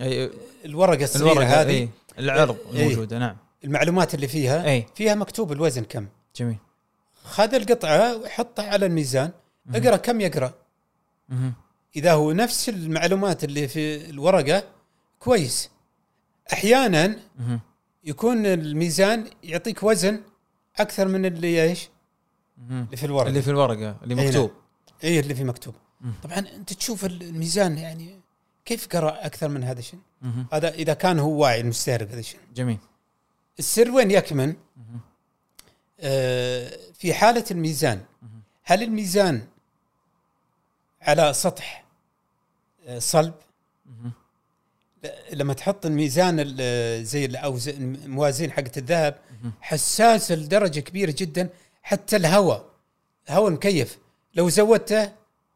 [0.00, 0.30] أي-
[0.64, 1.70] الورقة الصغيره الورقة هذه.
[1.70, 1.88] إيه.
[2.18, 2.82] العرض إيه.
[2.82, 3.36] الموجوده نعم.
[3.64, 4.86] المعلومات اللي فيها إي.
[4.94, 6.06] فيها مكتوب الوزن كم.
[6.36, 6.56] جميل.
[7.24, 9.30] خذ القطعة وحطها على الميزان.
[9.74, 10.52] اقرأ كم يقرأ.
[11.96, 14.64] إذا هو نفس المعلومات اللي في الورقة
[15.18, 15.70] كويس.
[16.52, 17.16] أحيانا.
[18.04, 20.20] يكون الميزان يعطيك وزن
[20.76, 21.88] أكثر من اللي إيش.
[22.70, 23.28] اللي في الورقة.
[23.28, 24.50] اللي في الورقة اللي أي مكتوب.
[25.04, 25.74] إي اللي في مكتوب.
[26.22, 28.20] طبعا أنت تشوف الميزان يعني
[28.64, 30.00] كيف قرأ أكثر من هذا الشيء.
[30.52, 32.78] هذا إذا كان هو واعي المستهلك هذا الشيء جميل.
[33.58, 34.54] السر وين يكمن.
[36.00, 38.04] آه في حالة الميزان.
[38.64, 39.46] هل الميزان
[41.02, 41.84] على سطح
[42.86, 43.34] آه صلب؟
[45.32, 49.18] لما تحط الميزان ال- زي الأوز- الموازين حقت الذهب.
[49.60, 51.48] حساس لدرجة كبيرة جدا.
[51.82, 52.66] حتى الهواء
[53.28, 53.98] الهواء مكيف.
[54.34, 55.12] لو زودته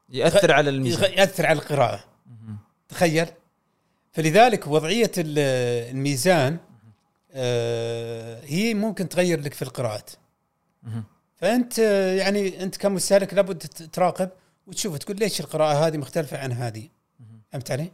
[0.09, 1.13] يأثر على الميزان.
[1.13, 2.05] يأثر على القراءة.
[2.89, 3.27] تخيل
[4.13, 5.39] فلذلك وضعية ال-
[5.91, 6.59] الميزان
[7.33, 10.11] آه، هي ممكن تغير لك في القراءات.
[11.37, 13.59] فأنت آه، يعني أنت كمستهلك لابد
[13.93, 14.31] تراقب
[14.67, 16.89] وتشوف تقول ليش القراءة هذه مختلفة عن هذه.
[17.53, 17.91] فهمت علي؟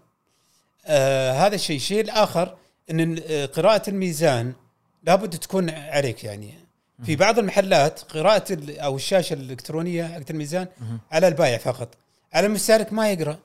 [0.86, 2.56] آه هذا الشيء الشيء الآخر
[2.90, 4.52] إن آه، قراءة الميزان
[5.02, 6.54] لابد تكون عليك يعني
[7.04, 8.44] في بعض المحلات قراءة
[8.80, 10.66] أو الشاشة الإلكترونية حقت الميزان.
[11.12, 11.88] على البائع فقط
[12.32, 13.38] على المستهلك ما يقرأ.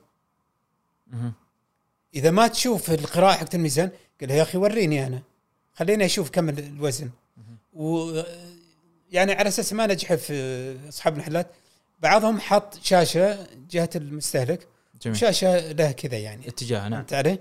[2.14, 3.90] اذا ما تشوف القراءة حقت الميزان
[4.20, 5.22] قال يا أخي وريني أنا.
[5.74, 7.10] خليني أشوف كم الوزن.
[7.72, 8.20] و
[9.10, 11.46] يعني على أساس ما نجح في أصحاب المحلات
[12.00, 14.68] بعضهم حط شاشة جهة المستهلك
[15.02, 15.16] جميل.
[15.16, 16.48] شاشة له كذا يعني.
[16.48, 16.90] اتجاه نعم.
[17.04, 17.38] فهمت علي؟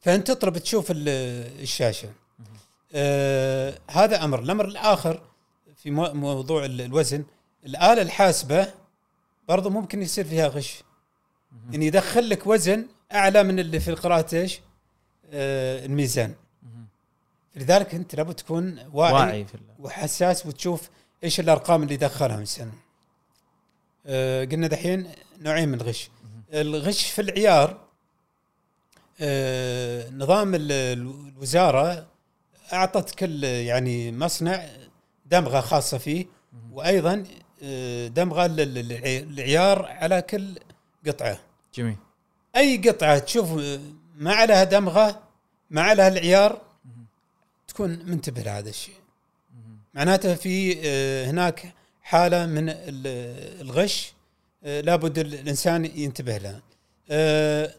[0.00, 1.08] فأنت تطلب تشوف ال-
[1.62, 2.08] الشاشة.
[2.94, 4.38] آه هذا أمر.
[4.42, 5.22] الأمر الآخر
[5.76, 7.24] في مو- موضوع ال- الوزن
[7.66, 8.66] الآلة الحاسبة
[9.48, 10.82] برضو ممكن يصير فيها غش.
[11.74, 14.60] إن يدخل لك وزن أعلى من اللي في قراءه إيش؟
[15.32, 16.34] آه الميزان.
[17.56, 19.44] لذلك أنت لابد تكون واعي, واعي.
[19.44, 20.88] في الله وحساس وتشوف
[21.24, 22.70] إيش الأرقام اللي دخلها مثلا.
[24.06, 26.10] آه قلنا دحين نوعين من الغش.
[26.52, 27.80] الغش في العيار
[29.20, 32.06] آه نظام ال- ال- الوزارة
[32.72, 34.66] أعطت كل يعني مصنع
[35.26, 36.26] دمغة خاصة فيه
[36.72, 37.24] وأيضا
[37.62, 38.92] آه، دمغة لل- لل-
[39.32, 40.58] العيار على كل
[41.06, 41.38] قطعة.
[41.74, 41.96] جميل.
[42.56, 43.50] أي قطعة تشوف
[44.16, 45.22] ما عليها دمغة
[45.70, 46.60] ما عليها العيار
[47.68, 48.94] تكون منتبه لهذا الشيء.
[49.94, 54.12] معناته في آه، هناك حالة من ال- الغش
[54.64, 56.62] آه، لابد ال- الإنسان ينتبه لها.
[57.10, 57.74] آه،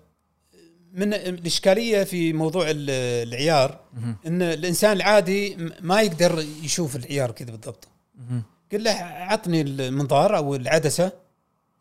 [0.93, 2.89] من الإشكالية في موضوع ال-
[3.27, 3.79] العيار.
[4.27, 7.88] إن الإنسان العادي ما يقدر يشوف العيار كذا بالضبط.
[8.71, 11.11] قل له عطني المنظار أو العدسة.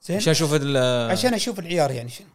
[0.05, 0.17] زين.
[0.17, 2.27] عشان أشوف ال- عشان أشوف العيار يعني شنو.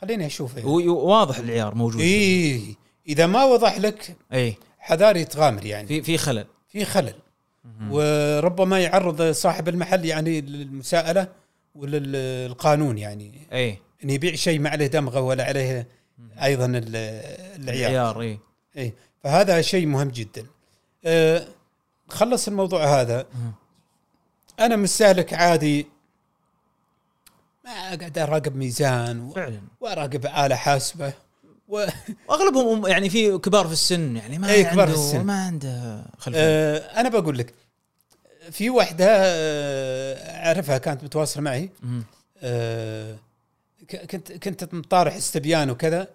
[0.00, 0.88] خليني اشوفه يعني.
[0.88, 2.00] واضح العيار موجود.
[2.00, 2.76] إي
[3.08, 4.54] إذا ما وضح لك إي.
[4.78, 5.88] حذاري تغامر يعني.
[5.88, 6.46] في في خلل.
[6.68, 7.14] في خلل.
[7.90, 11.28] وربما يعرض صاحب المحل يعني للمساءلة
[11.74, 13.32] وللقانون يعني.
[13.52, 13.78] إي.
[14.04, 15.88] إن يبيع شيء ما عليه دمغة ولا عليه
[16.42, 16.96] أيضا ال-
[17.62, 17.90] العيار.
[17.90, 18.38] العيار إي.
[18.76, 18.92] إي.
[19.24, 20.46] فهذا شيء مهم جدا.
[21.04, 21.46] أه
[22.08, 23.26] خلص الموضوع هذا.
[24.60, 25.86] أنا مستهلك عادي
[27.64, 31.12] ما اقعد أراقب ميزان و- فعلا وأراقب آلة حاسبة
[31.68, 31.86] و...
[32.28, 35.24] واغلبهم يعني في كبار في السن يعني ما إي، كبار في عنده السن.
[35.24, 37.54] ما عنده خلفية أه أنا بقول لك
[38.50, 41.70] في واحدة أه أعرفها كانت متواصلة معي.
[42.38, 43.16] أه
[44.10, 46.08] كنت كنت مطارح استبيان وكذا.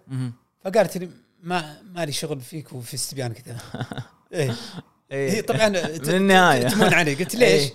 [0.65, 1.09] فقالت لي
[1.43, 3.57] ما ما لي شغل فيك وفي استبيان كذا
[4.33, 4.55] إيه
[5.11, 5.69] هي طبعا
[6.07, 6.67] من النهاية.
[6.67, 7.73] تمون علي قلت ليش؟ إيه.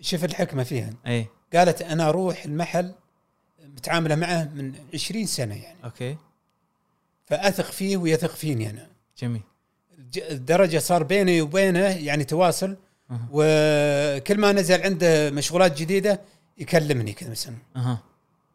[0.00, 2.92] شوف الحكمة فيها اي قالت أنا أروح المحل
[3.64, 5.84] متعاملة معه من 20 سنة يعني.
[5.84, 6.16] أوكي.
[7.26, 8.86] فأثق فيه ويثق فيني أنا.
[9.18, 9.42] جميل.
[10.16, 12.76] الدرجة صار بيني وبينه يعني تواصل
[13.10, 13.28] أها.
[13.32, 16.20] وكل ما نزل عنده مشغولات جديدة
[16.58, 17.54] يكلمني كذا مثلا.
[17.76, 18.02] أها.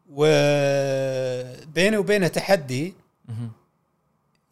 [0.10, 2.94] وبيني وبينه تحدي
[3.28, 3.52] مهم.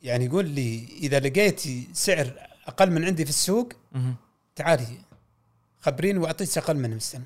[0.04, 1.62] يعني يقول لي إذا لقيت
[1.94, 2.34] سعر
[2.68, 4.16] أقل من عندي في السوق مهم.
[4.56, 4.98] تعالي
[5.82, 7.24] خبريني وأعطيك أقل منه بالسنه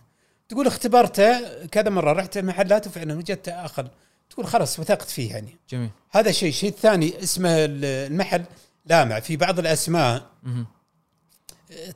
[0.49, 3.87] تقول اختبرته كذا مرة رحت المحلات وفعلا وجدته أقل
[4.29, 5.57] تقول خلاص وثقت فيه يعني.
[5.69, 5.89] جميل.
[6.11, 8.45] هذا شيء الشيء الثاني اسمه ال- المحل
[8.85, 9.19] لامع.
[9.19, 10.29] في بعض الأسماء.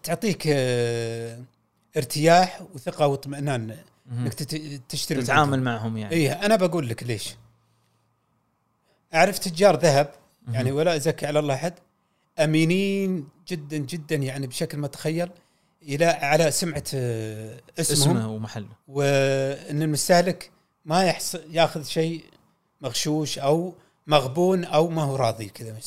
[0.03, 1.39] تعطيك آه،
[1.97, 3.77] ارتياح وثقة واطمئنان.
[4.11, 4.33] إنك
[4.89, 5.61] تشتري تتعامل.
[5.61, 6.13] معهم يعني.
[6.13, 7.35] إيه أنا بقول لك ليش.
[9.13, 10.13] أعرف تجار ذهب
[10.51, 11.73] يعني ولا أزكي على الله أحد
[12.39, 15.29] أمينين جدا جدا يعني بشكل ما تخيل.
[15.87, 18.17] إلى على سمعة آه، اسمهم.
[18.17, 18.67] اسمه ومحله.
[18.87, 20.51] وإن المستهلك
[20.85, 22.23] ما يحصل ياخذ شيء
[22.81, 23.73] مغشوش أو
[24.07, 25.79] مغبون أو ما هو راضي كذا.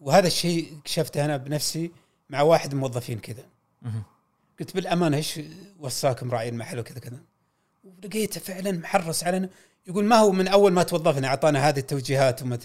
[0.00, 1.90] وهذا الشيء اكتشفته أنا بنفسي
[2.30, 3.44] مع واحد من الموظفين كذا.
[4.60, 5.40] قلت بالأمانة إيش
[5.80, 7.18] وصاكم راعي المحل وكذا كذا.
[7.84, 9.48] ولقيته فعلا محرص علينا
[9.86, 12.58] يقول ما هو من أول ما توظفنا أعطانا هذه التوجيهات وما.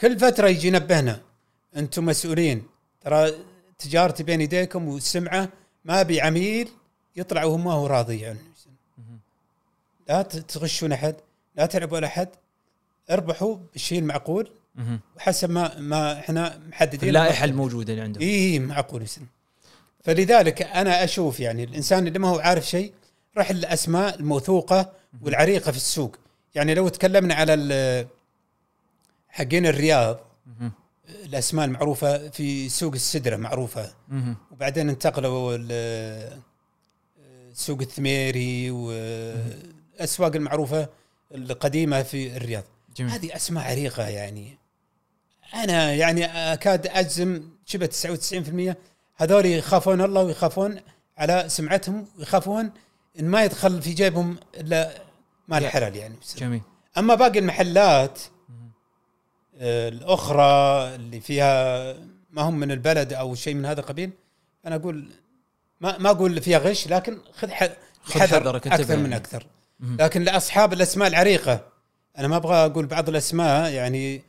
[0.00, 1.20] كل فترة يجي ينبهنا
[1.76, 2.66] أنتم مسؤولين.
[3.00, 3.32] ترى
[3.78, 5.48] تجارتي بين يديكم والسمعة
[5.84, 6.68] ما أبي عميل
[7.16, 8.38] يطلع وهو ما هو راضي يعني.
[10.08, 11.14] لا تغشون أحد
[11.56, 12.28] لا تلعبوا على احد
[13.10, 14.50] اربحوا بالشيء المعقول.
[15.16, 19.26] وحسب ما ما إحنا محددين اللائحة الموجودة اللي عندهم اي معقول يسلم
[20.04, 22.92] فلذلك أنا أشوف يعني الإنسان اللي ما هو عارف شيء
[23.36, 26.16] راح الاسماء الموثوقة والعريقة في السوق
[26.54, 28.06] يعني لو تكلمنا على
[29.28, 30.20] حقين الرياض.
[31.08, 33.94] الأسماء المعروفة في سوق السدرة معروفة.
[34.08, 34.36] مهم.
[34.50, 35.58] وبعدين انتقلوا
[37.52, 40.88] سوق الثميري والاسواق المعروفة
[41.34, 42.64] القديمة في الرياض.
[42.96, 43.10] جميل.
[43.12, 44.58] هذه أسماء عريقة يعني.
[45.54, 48.76] أنا يعني أكاد أجزم شبه 99%
[49.16, 50.80] هذول يخافون الله ويخافون
[51.18, 52.72] على سمعتهم ويخافون
[53.20, 55.02] إن ما يدخل في جيبهم إلا
[55.48, 55.66] مال.
[55.66, 56.14] حلال يعني.
[56.36, 56.60] جميل.
[56.98, 58.20] أما باقي المحلات
[59.58, 60.44] الأخرى
[60.94, 61.92] اللي فيها
[62.30, 64.10] ما هم من البلد أو شيء من هذا القبيل
[64.66, 65.08] أنا أقول
[65.80, 69.12] ما ما أقول فيها غش لكن خذ حذر أكثر من.
[69.12, 69.46] أكثر.
[69.80, 71.64] لكن لأصحاب الأسماء العريقة
[72.18, 74.22] أنا ما أبغى أقول بعض الأسماء يعني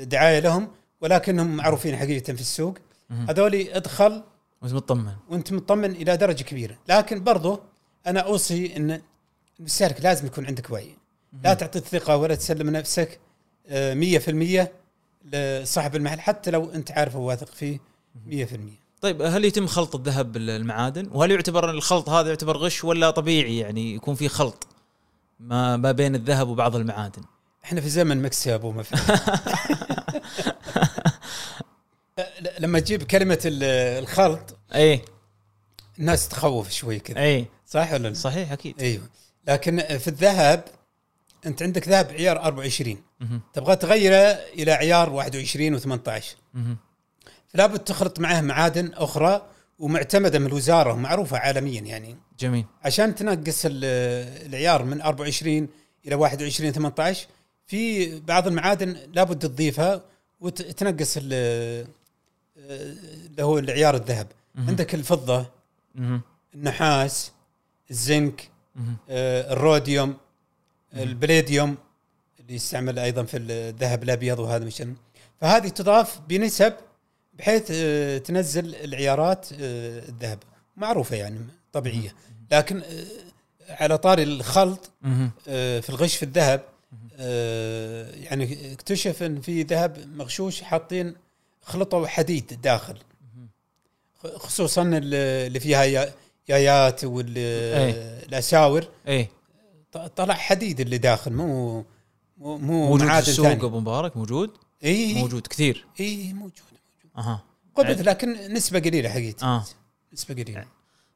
[0.00, 0.68] دعاية لهم
[1.00, 2.78] ولكنهم معروفين حقيقة في السوق.
[3.10, 3.26] مهم.
[3.28, 4.22] هذولي ادخل
[4.62, 5.12] وانت مطمن.
[5.30, 6.78] وانت مطمن إلى درجة كبيرة.
[6.88, 7.60] لكن برضو
[8.06, 9.00] أنا أوصي ان
[9.60, 10.96] المستهلك لازم يكون عندك وعي.
[11.44, 13.20] لا تعطي الثقة ولا تسلم نفسك.
[13.68, 13.70] 100%
[15.32, 17.78] لصاحب المحل حتى لو أنت عارفه وواثق فيه
[18.30, 18.34] 100%
[19.00, 23.94] طيب هل يتم خلط الذهب بالمعادن؟ وهل يعتبر الخلط هذا يعتبر غش ولا طبيعي يعني
[23.94, 24.66] يكون في خلط
[25.40, 27.22] ما ما بين الذهب وبعض المعادن؟
[27.64, 28.96] إحنا في زمن مكسب وما في
[32.18, 33.64] ل- لما تجيب كلمة ال-
[34.02, 35.00] الخلط إي.
[35.98, 37.18] الناس تخوف شوي كذا.
[37.18, 37.46] إي.
[37.66, 38.80] صح ولا لا؟ صحيح أكيد.
[38.82, 39.02] أيوه.
[39.48, 40.64] لكن في الذهب
[41.46, 43.40] انت عندك ذهب عيار 24 مهم.
[43.52, 46.22] تبغى تغيره إلى عيار 21 و18
[46.54, 46.76] مهم.
[47.48, 49.46] فلا بد تخلط معه معادن أخرى
[49.78, 53.84] ومعتمدة من الوزارة ومعروفه عالميا يعني جميل عشان تنقص ال-
[54.46, 55.68] العيار من 24
[56.06, 57.26] إلى 21 18
[57.66, 60.02] في بعض المعادن لابد تضيفها
[60.40, 61.86] وتنقص ال-
[62.56, 64.26] اللي هو العيار الذهب.
[64.58, 65.46] عندك الفضة.
[66.54, 67.32] النحاس
[67.90, 68.50] الزنك.
[69.10, 70.16] آه، الروديوم
[70.96, 71.76] البليديوم
[72.40, 74.82] اللي يستعمل أيضا في الذهب الأبيض وهذا مش
[75.40, 76.72] فهذه تضاف بنسب
[77.38, 80.38] بحيث آه، تنزل العيارات آه، الذهب.
[80.76, 81.38] معروفة يعني
[81.72, 82.14] طبيعية.
[82.52, 83.04] لكن آه،
[83.68, 84.90] على طاري الخلط
[85.44, 86.62] في الغش في الذهب
[88.24, 91.14] يعني اكتشف إن في ذهب مغشوش حاطين
[91.62, 92.98] خلطوا حديد داخل.
[94.36, 96.12] خصوصا اللي فيها يا-
[96.48, 99.28] يايات والاساور اي
[100.16, 101.74] طلع حديد اللي داخل مو
[102.38, 103.46] مو مو موجود في السوق.
[103.46, 104.50] أبو مبارك؟ موجود؟
[104.84, 105.86] إي موجود كثير.
[106.00, 106.52] إي موجود
[107.18, 107.42] أها.
[107.74, 109.46] قبض لكن نسبة قليلة حقيقة.
[109.46, 109.64] آه.
[110.12, 110.64] نسبة قليلة.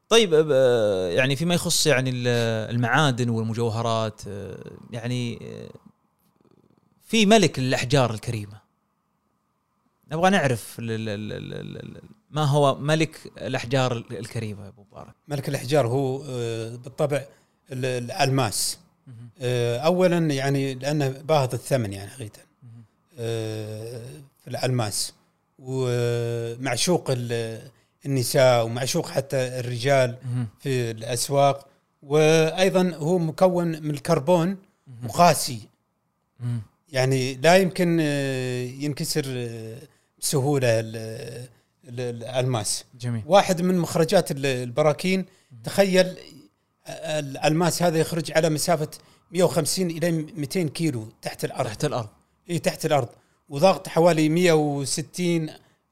[0.09, 2.27] طيب آه، يعني فيما يخص يعني ال-
[2.75, 5.69] المعادن والمجوهرات آه، يعني آه،
[7.03, 8.59] في ملك للأحجار الكريمة.
[10.11, 10.75] نبغى نعرف
[12.31, 16.17] ما هو ملك الأحجار الكريمة يا أبو مبارك؟ ملك الأحجار هو
[16.77, 17.25] بالطبع ال-
[17.71, 18.77] الألماس.
[19.41, 22.39] اولا يعني لأنه باهظ الثمن يعني حقيقه
[23.19, 24.01] آه،
[24.43, 25.13] في الألماس.
[25.59, 27.61] ومعشوق ال-
[28.05, 30.15] النساء ومعشوق حتى الرجال.
[30.59, 31.67] في الأسواق.
[32.03, 34.57] وأيضا هو مكون من الكربون
[35.07, 35.59] وقاسي.
[36.91, 39.77] يعني لا يمكن آه، ينكسر آه،
[40.21, 40.95] بسهولة ال-
[41.89, 42.85] ال- الألماس.
[42.99, 43.21] جميل.
[43.25, 45.25] واحد من مخرجات ال- البراكين
[45.63, 46.15] تخيل
[47.19, 48.87] الالماس هذا يخرج على مسافة
[49.31, 51.65] 150 إلى 200 كيلو تحت الأرض.
[51.67, 52.07] تحت الأرض.
[52.49, 53.07] إي تحت الأرض.
[53.49, 55.49] وضغط حوالي 160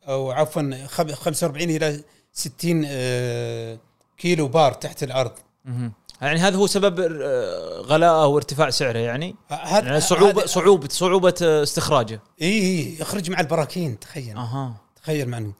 [0.07, 3.77] أو عفوا خم- 45 إلى 60 آه،
[4.17, 5.31] كيلو بار تحت الأرض.
[5.65, 5.91] مهم.
[6.21, 11.63] يعني هذا هو سبب آه، غلاءه وارتفاع سعره يعني؟ هذا يعني صعوبه صعوبه صعوبة آه،
[11.63, 12.21] استخراجه.
[12.41, 14.38] إي إي يخرج مع البراكين تخيل.
[14.38, 14.73] أها.
[15.03, 15.51] تخيل معنا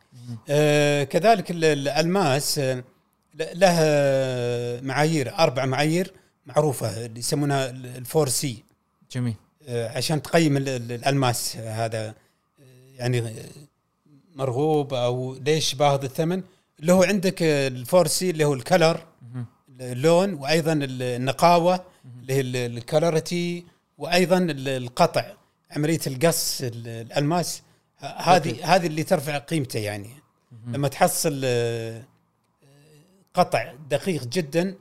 [0.50, 2.84] آه كذلك ال- الالماس آه،
[3.40, 3.76] له
[4.84, 6.14] معايير أربع معايير
[6.46, 8.64] معروفة اللي يسمونها ال- ال four C.
[9.12, 9.36] جميل.
[9.68, 12.14] آه، عشان تقيم ال- ال- الألماس هذا آه،
[12.98, 13.34] يعني آه،
[14.36, 16.44] مرغوب أو ليش باهظ الثمن.
[16.80, 19.00] اللي هو عندك ال four C اللي هو ال color.
[19.82, 21.84] اللون وأيضا ال- النقاوة
[22.22, 23.66] اللي هي ال- ال clarity
[23.98, 25.26] وأيضا ال- القطع
[25.72, 27.62] عملية القص ال- الألماس.
[28.00, 30.10] هذه هذه اللي ترفع قيمته يعني.
[30.68, 31.42] لما تحصل
[33.34, 34.76] قطع دقيق جدا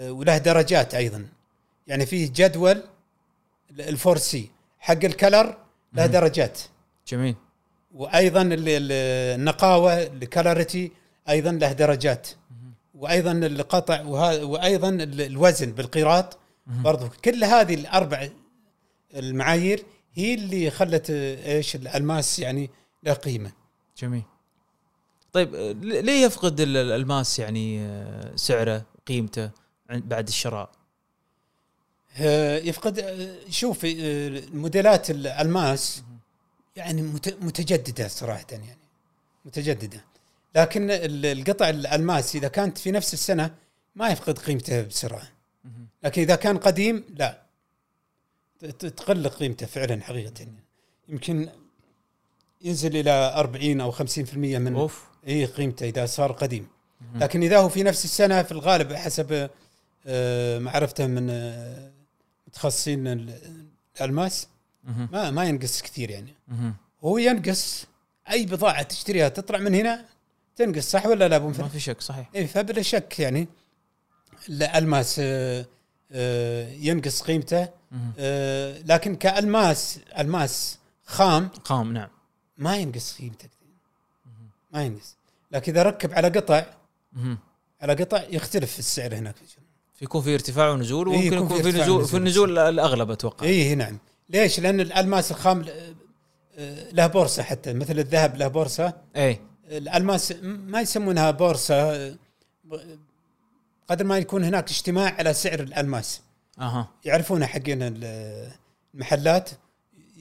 [0.00, 1.26] آه، وله درجات أيضا.
[1.86, 2.82] يعني فيه جدول
[3.70, 5.56] ال four C حق ال color
[5.92, 6.60] له درجات.
[7.08, 7.34] جميل.
[7.94, 8.92] وأيضا ال- ال-
[9.40, 10.92] النقاوة ال clarity
[11.28, 12.28] أيضا له درجات.
[12.94, 14.02] وأيضا القطع
[14.42, 16.38] وأيضا ال- الوزن بالقيراط.
[16.66, 18.28] برضو كل هذه الأربع
[19.14, 22.70] المعايير هي اللي خلت آه، إيش الألماس يعني
[23.02, 23.52] له قيمة.
[23.98, 24.22] جميل.
[25.32, 29.50] طيب آه، ليه يفقد ال- الالماس يعني آه، سعره قيمته
[29.90, 30.70] بعد الشراء؟
[32.18, 33.04] آه، يفقد
[33.50, 33.86] شوف
[34.52, 36.02] موديلات الالماس
[36.76, 38.76] يعني مت- متجددة صراحة يعني
[39.44, 40.04] متجددة.
[40.54, 43.54] لكن ال- القطع الالماس إذا كانت في نفس السنة
[43.96, 45.22] ما يفقد قيمته بسرعة.
[46.02, 47.42] لكن إذا كان قديم لا.
[48.78, 50.64] تقل قيمته فعلا حقيقة يعني.
[51.08, 51.48] يمكن
[52.62, 55.04] ينزل إلى 40 أو 50% من أوف.
[55.28, 56.66] اي قيمته إذا صار قديم.
[57.14, 59.50] لكن إذا هو في نفس السنة في الغالب حسب
[60.06, 61.90] آه، معرفته من آه،
[62.48, 63.38] متخصصين ال-
[63.96, 64.48] الألماس.
[64.84, 66.34] ما ما ينقص كثير يعني.
[67.04, 67.84] هو ينقص
[68.30, 70.04] أي بضاعة تشتريها تطلع من هنا
[70.56, 72.30] تنقص صح ولا لا أبو ما؟ في شك صحيح.
[72.36, 73.48] اي فبلا شك يعني.
[74.48, 77.68] الألماس آه، ينقص قيمته
[78.84, 82.08] لكن كألماس ألماس خام خام نعم.
[82.58, 83.48] ما ينقص قيمته
[84.72, 85.16] ما ينقص
[85.50, 86.64] لكن إذا ركب على قطع.
[87.80, 89.34] على قطع يختلف السعر هناك.
[90.02, 92.04] يكون في ارتفاع ونزول إيه، وممكن يكون يكون في في نزول.
[92.04, 93.46] في النزول الأغلب أتوقع.
[93.46, 93.98] اي نعم.
[94.28, 95.64] ليش؟ لأن الألماس الخام
[96.58, 97.72] آه، له بورصة حتى.
[97.72, 98.92] مثل الذهب له بورصة.
[99.16, 102.14] اي الألماس ما يسمونها بورصة آه،
[103.90, 106.20] قدر ما يكون هناك اجتماع على سعر الألماس.
[106.60, 106.88] أها.
[107.04, 108.52] يعرفونها حقين ال-
[108.94, 109.50] المحلات.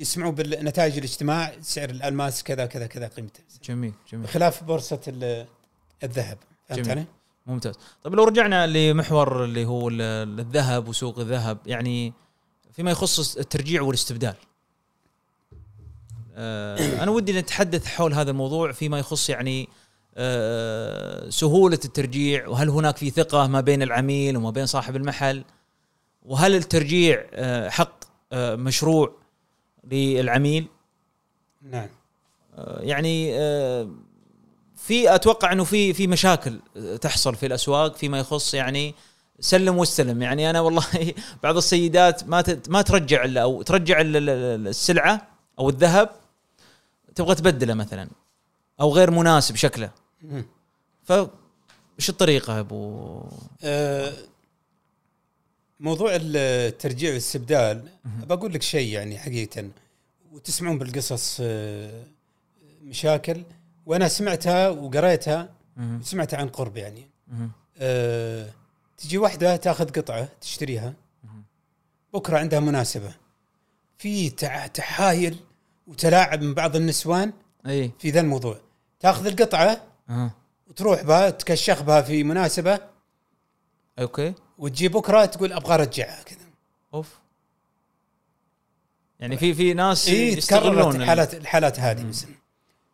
[0.02, 5.46] يسمعوا بالنتائج الاجتماع سعر الألماس كذا كذا كذا قيمته جميل جميل بخلاف بورصة ال-
[6.04, 6.38] الذهب
[6.70, 6.92] فهمت جميل.
[6.92, 7.06] علي؟
[7.48, 12.14] ممتاز طيب لو رجعنا لمحور اللي هو ال- الذهب وسوق الذهب يعني
[12.74, 14.36] فيما يخص الترجيع والاستبدال
[16.36, 19.70] آه، أنا ودي نتحدث حول هذا الموضوع فيما يخص يعني
[20.16, 25.44] آه، سهولة الترجيع وهل هناك في ثقة ما بين العميل وما بين صاحب المحل
[26.24, 28.00] وهل الترجيع آه، حق
[28.34, 29.21] مشروع
[29.84, 30.68] للعميل؟
[31.62, 31.88] نعم.
[32.56, 33.90] آه، يعني آه،
[34.76, 36.60] في أتوقع إنه في في مشاكل
[37.02, 38.96] تحصل في الأسواق فيما يخص يعني
[39.40, 40.22] سلم واستلم.
[40.22, 40.84] يعني أنا والله
[41.44, 45.28] بعض السيدات ما ما ترجع أو ترجع ال- ال- السلعة
[45.60, 46.10] أو الذهب
[47.16, 48.10] تبغى تبدله مثلا
[48.82, 49.92] أو غير مناسب شكله.
[51.04, 51.12] ف
[52.00, 53.22] إيش الطريقة يا أبو؟
[53.64, 54.14] آه،
[55.82, 59.70] موضوع الترجيع والاستبدال بقول لك شيء يعني حقيقة
[60.32, 62.04] وتسمعون بالقصص آه،
[62.84, 63.44] مشاكل
[63.86, 66.02] وأنا سمعتها وقريتها مهم.
[66.04, 67.08] سمعتها عن قرب يعني.
[67.78, 68.50] أه
[68.98, 70.94] تجي واحدة تاخذ قطعة تشتريها.
[72.14, 73.14] بكرة عندها مناسبة
[73.98, 74.30] في
[74.74, 75.38] تحايل
[75.88, 77.34] وتلاعب من بعض النسوان
[77.68, 78.58] إي في ذا الموضوع
[79.00, 79.82] تاخذ القطعة.
[80.68, 82.80] وتروح بها تكشخ بها في مناسبة
[84.00, 84.34] أوكي.
[84.58, 86.38] وتجي بكرة تقول أبغى ارجعها كذا.
[86.94, 87.08] أوف.
[89.20, 92.30] يعني في في ناس اي يستغلون الحالات الحالات هذه مثلا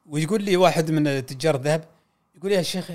[0.06, 1.84] ويقول لي واحد من تجار الذهب
[2.36, 2.92] يقول يا شيخ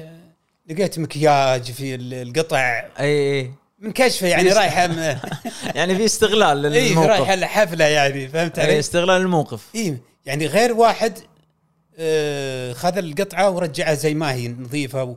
[0.70, 2.59] لقيت مكياج في ال- القطع.
[3.00, 3.50] اي أي.
[3.78, 5.18] من كشفه يعني رايحة م-
[5.78, 7.09] يعني في استغلال اي للموقف.
[7.11, 11.18] رايحة لحفلة يعني فهمت علي؟ استغلال الموقف اي يعني غير واحد
[11.96, 15.16] آه، خذ القطعة ورجعها زي ما هي نظيفة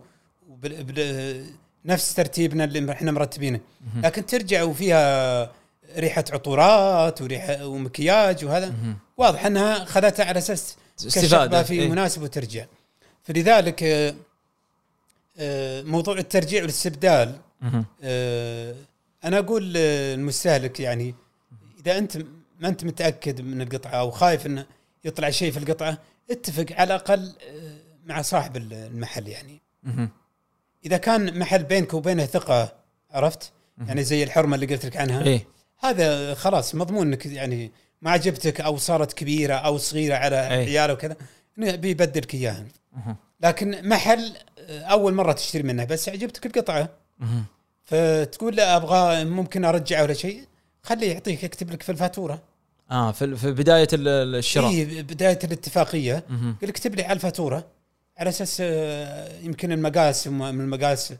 [0.50, 1.46] وبال- بال-
[1.86, 3.60] نفس ترتيبنا اللي إحنا مرتبينه
[4.04, 5.52] لكن ترجع وفيها
[5.98, 8.74] ريحة عطورات وريحة ومكياج وهذا.
[9.18, 10.76] واضح إنها خذتها على أساس
[11.08, 11.90] استفادة في إيه.
[11.90, 12.66] مناسبة وترجع
[13.24, 14.16] فلذلك آه،
[15.38, 17.36] آه، موضوع الترجيع والاستبدال.
[18.04, 18.76] آه،
[19.24, 21.16] أنا أقول للمستهلك يعني
[21.80, 22.18] إذا أنت
[22.60, 24.66] ما أنت متأكد من القطعة أو خايف إنه
[25.06, 25.98] يطلع شيء في القطعة
[26.32, 27.34] اتفق على الأقل
[28.06, 29.62] مع صاحب المحل يعني.
[30.86, 32.76] إذا كان محل بينك وبينه ثقة
[33.12, 33.52] عرفت؟
[33.88, 35.24] يعني زي الحرمة اللي قلت لك عنها.
[35.24, 35.48] إيه.
[35.80, 37.72] هذا خلاص مضمون إنك يعني
[38.02, 40.54] ما عجبتك أو صارت كبيرة أو صغيرة على أي.
[40.54, 41.16] عياله وكذا
[41.58, 42.66] بيبدلك إياها.
[43.42, 46.90] لكن محل آه، أول مرة تشتري منه بس عجبتك القطعه.
[47.84, 50.44] فتقول لا أبغى ممكن أرجعه ولا شيء
[50.84, 52.42] خليه يعطيك يكتب لك في الفاتورة.
[52.92, 54.70] آه في في بداية ال- ال- الشراء.
[54.70, 56.24] اي بداية الاتفاقية.
[56.62, 57.68] قال اكتب لي على الفاتورة.
[58.18, 61.13] على أساس آه، يمكن المقاس من المقاس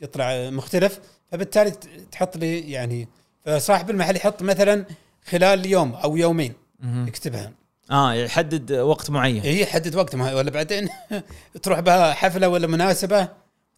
[0.00, 1.00] يطلع مختلف.
[1.32, 1.70] فبالتالي
[2.12, 3.08] تحط لي يعني
[3.46, 4.84] فصاحب المحل يحط مثلا
[5.30, 6.52] خلال يوم أو يومين.
[6.84, 7.52] يكتبها.
[7.90, 9.42] آه يحدد وقت معين.
[9.42, 10.88] هي يحدد وقت ما ولا بعدين
[11.62, 13.28] تروح بها حفلة ولا مناسبة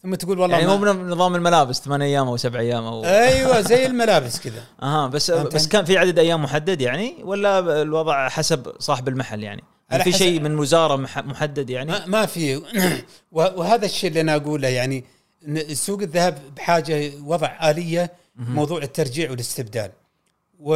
[0.02, 3.86] ثم تقول والله يعني مو بنظام الملابس ثمان أيام أو سبع أيام أو أيوه زي
[3.86, 4.62] الملابس كذا.
[4.82, 9.62] أها بس بس؟ كان في عدد أيام محدد يعني ولا الوضع حسب صاحب المحل يعني؟
[9.99, 12.57] في حسب- شيء من وزاره مح- محدد يعني؟ ما, ما في.
[13.32, 15.05] وه- وهذا الشيء اللي أنا أقوله يعني
[15.72, 19.90] سوق الذهب بحاجة وضع آلية موضوع الترجيع والاستبدال.
[20.61, 20.74] و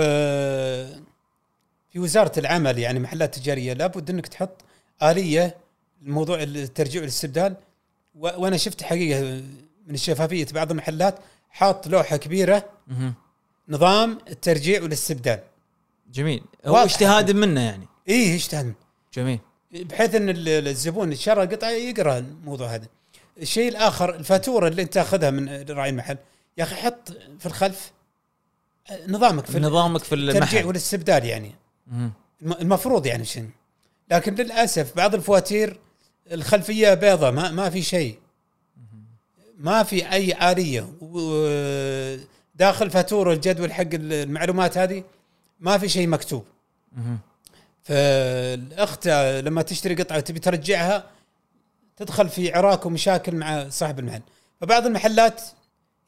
[1.93, 4.65] في وزارة العمل يعني محلات تجارية لابد إنك تحط
[5.03, 5.57] آلية
[6.03, 7.57] لموضوع الترجيع والاستبدال.
[8.15, 8.29] و...
[8.37, 9.21] وأنا شفت حقيقة
[9.87, 11.19] من الشفافية بعض المحلات
[11.51, 12.65] حاط لوحة كبيرة.
[13.69, 15.41] نظام الترجيع والاستبدال.
[16.13, 16.43] جميل.
[16.67, 16.77] هو.
[16.77, 17.87] اجتهاد منه يعني.
[18.09, 18.75] إيه اجتهد
[19.17, 19.39] جميل.
[19.73, 22.87] بحيث إن ال- الزبون اللي شرى قطعة يقرأ الموضوع هذا.
[23.43, 26.17] الشيء الآخر الفاتورة اللي أنت تأخذها من راعي المحل.
[26.59, 27.93] يا أخي حط في الخلف
[29.09, 31.55] نظامك في نظامك في الترجيع المحل والاستبدال يعني.
[31.93, 32.13] الم-
[32.61, 33.49] المفروض يعني شيء
[34.11, 35.79] لكن للأسف بعض الفواتير
[36.33, 38.19] الخلفية بيضة ما ما في شيء.
[39.59, 40.89] ما في أي آلية.
[42.55, 45.05] داخل فاتورة الجدول حق المعلومات هذه
[45.61, 46.45] ما في شيء مكتوب.
[46.97, 47.19] مهم.
[47.87, 49.09] فالأخت
[49.45, 51.05] لما تشتري قطعة وتبي ترجعها
[51.97, 54.23] تدخل في عراك ومشاكل مع صاحب المحل
[54.61, 55.43] فبعض المحلات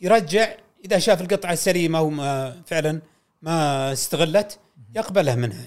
[0.00, 0.54] يرجع
[0.84, 3.00] إذا شاف القطعة سليمة وما فعلا
[3.42, 4.58] ما استغلت
[4.94, 5.64] يقبلها منها.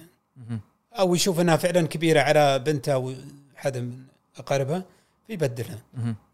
[0.99, 3.14] أو يشوف إنها فعلا كبيرة على بنته أو
[3.55, 4.03] حدا من
[4.38, 4.84] أقاربها
[5.28, 5.80] فيبدلها.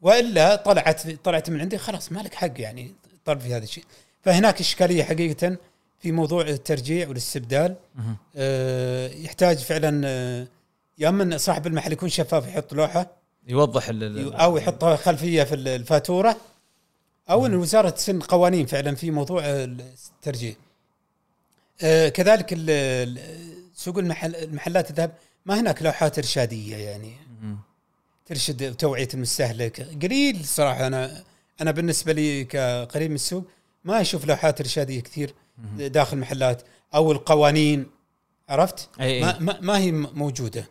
[0.02, 2.92] وإلا طلعت طلعت من عندي خلاص مالك حق يعني
[3.26, 3.84] طلب في هذا الشيء
[4.22, 5.58] فهناك إشكالية حقيقه
[6.00, 7.76] في موضوع الترجيع والاستبدال.
[8.36, 10.48] آه، يحتاج فعلا آه،
[10.98, 13.08] يا اما صاحب المحل يكون شفاف يحط لوحة
[14.18, 16.38] يوضح أو يحطها خلفية في الفاتورة
[17.30, 20.54] أو إن الوزاره تسن قوانين فعلا في موضوع الترجيع.
[21.82, 22.54] آه، كذلك
[23.76, 25.12] سوق المحل المحلات الذهب
[25.46, 27.14] ما هناك لوحات إرشادية يعني.
[28.26, 31.24] ترشد توعية المستهلك قليل صراحة أنا
[31.62, 33.44] أنا بالنسبة لي كقريب من السوق
[33.84, 35.34] ما أشوف لوحات إرشادية كثير.
[35.78, 36.62] داخل المحلات
[36.96, 37.86] أو القوانين
[38.50, 39.22] عرفت؟ أي.
[39.22, 40.66] ما, ما, ما هي موجودة.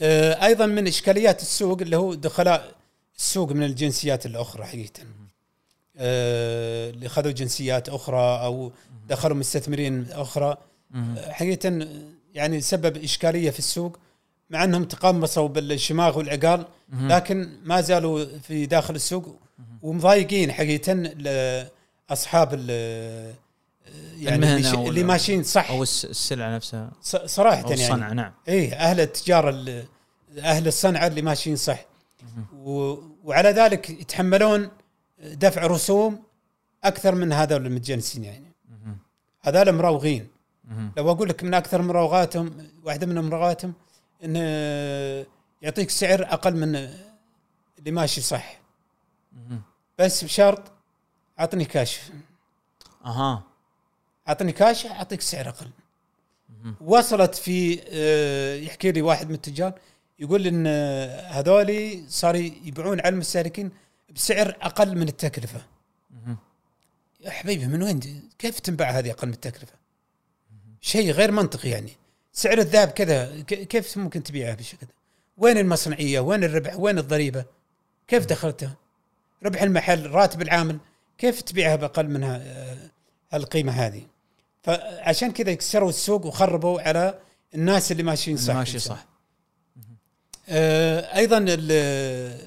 [0.00, 2.74] آه، أيضا من إشكاليات السوق اللي هو دخلاء
[3.18, 5.02] السوق من الجنسيات الأخرى حقيقه.
[5.96, 8.72] آه، اللي خذوا جنسيات أخرى أو
[9.08, 10.56] دخلوا مستثمرين أخرى.
[10.94, 11.88] آه، حقيقه
[12.34, 13.98] يعني سبب إشكالية في السوق
[14.50, 16.64] مع أنهم تقمصوا بالشماغ والعقال.
[16.92, 19.36] لكن ما زالوا في داخل السوق
[19.82, 20.92] ومضايقين حقيقه
[22.10, 23.34] لاصحاب ال-
[24.18, 25.70] يعني المهنة اللي, أو ماشيين صح.
[25.70, 26.92] أو الس- السلعة نفسها.
[27.26, 27.82] صراحة أو يعني.
[27.84, 28.32] الصنعة نعم.
[28.48, 29.86] إيه أهل التجارة ال-
[30.38, 31.84] أهل الصنعة اللي ماشيين صح.
[32.56, 32.94] و...
[33.24, 34.70] وعلى ذلك يتحملون
[35.24, 36.22] دفع رسوم
[36.84, 38.52] أكثر من هذول المتجنسين يعني.
[39.42, 40.28] هذول مراوغين.
[40.96, 43.74] لو أقول لك من أكثر مراوغاتهم واحدة من مراوغاتهم
[44.24, 44.40] انه
[45.62, 46.76] يعطيك سعر أقل من
[47.78, 48.60] اللي ماشي صح.
[49.98, 50.62] بس بشرط
[51.40, 52.00] أعطني كاش.
[53.04, 53.42] أها.
[54.28, 55.70] اعطني كاش أعطيك سعر أقل.
[56.80, 59.72] وصلت في آه، يحكي لي واحد من التجار
[60.18, 63.70] يقول إن آه، هذولي صار يبيعون على المستهلكين
[64.14, 65.62] بسعر أقل من التكلفة.
[67.20, 68.00] يا حبيبي من وين؟
[68.38, 69.74] كيف تنباع هذه أقل من التكلفة؟
[70.80, 71.92] شيء غير منطقي يعني.
[72.32, 74.90] سعر الذهب كذا كيف ممكن تبيعه بالشكل كذا؟
[75.38, 77.44] وين المصنعية؟ وين الربح؟ وين الضريبة؟
[78.08, 78.76] كيف دخلتها
[79.44, 80.78] ربح المحل راتب العامل
[81.18, 82.90] كيف تبيعها بأقل من ها- آه،
[83.32, 84.02] هالقيمه هذه؟
[84.64, 87.18] فعشان كذا كسروا السوق وخربوا على
[87.54, 88.54] الناس اللي ماشيين صح.
[88.54, 89.06] ماشي صح.
[90.48, 92.38] آه، أيضا ال-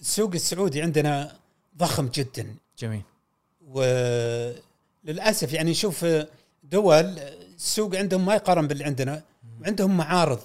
[0.00, 1.36] السوق السعودي عندنا
[1.78, 2.54] ضخم جدا.
[2.78, 3.02] جميل.
[5.04, 6.06] وللاسف يعني نشوف
[6.64, 7.18] دول
[7.56, 9.22] السوق عندهم ما يقارن باللي عندنا.
[9.60, 10.40] وعندهم معارض.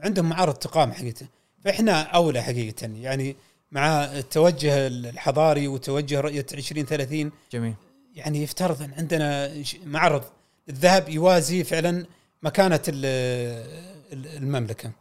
[0.00, 1.26] عندهم معارض تقام حقيقة.
[1.64, 2.86] فإحنا أولى حقيقة.
[3.00, 3.36] يعني
[3.72, 7.74] مع التوجه الحضاري وتوجه رؤية 2030 جميل.
[8.14, 9.54] يعني يفترض ان عندنا
[9.84, 10.24] معرض
[10.68, 12.06] الذهب يوازي فعلا
[12.42, 13.06] مكانة ال-
[14.12, 14.92] ال- المملكة.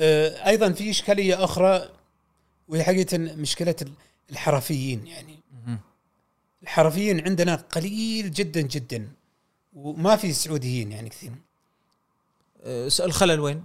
[0.00, 1.88] آه، أيضا في إشكالية أخرى
[2.68, 3.92] وهي حقيقة مشكلة ال-
[4.30, 5.38] الحرفيين يعني.
[6.62, 9.08] الحرفيين عندنا قليل جدا جدا
[9.74, 11.32] وما في سعوديين يعني كثير.
[12.88, 13.64] س- الخلل وين؟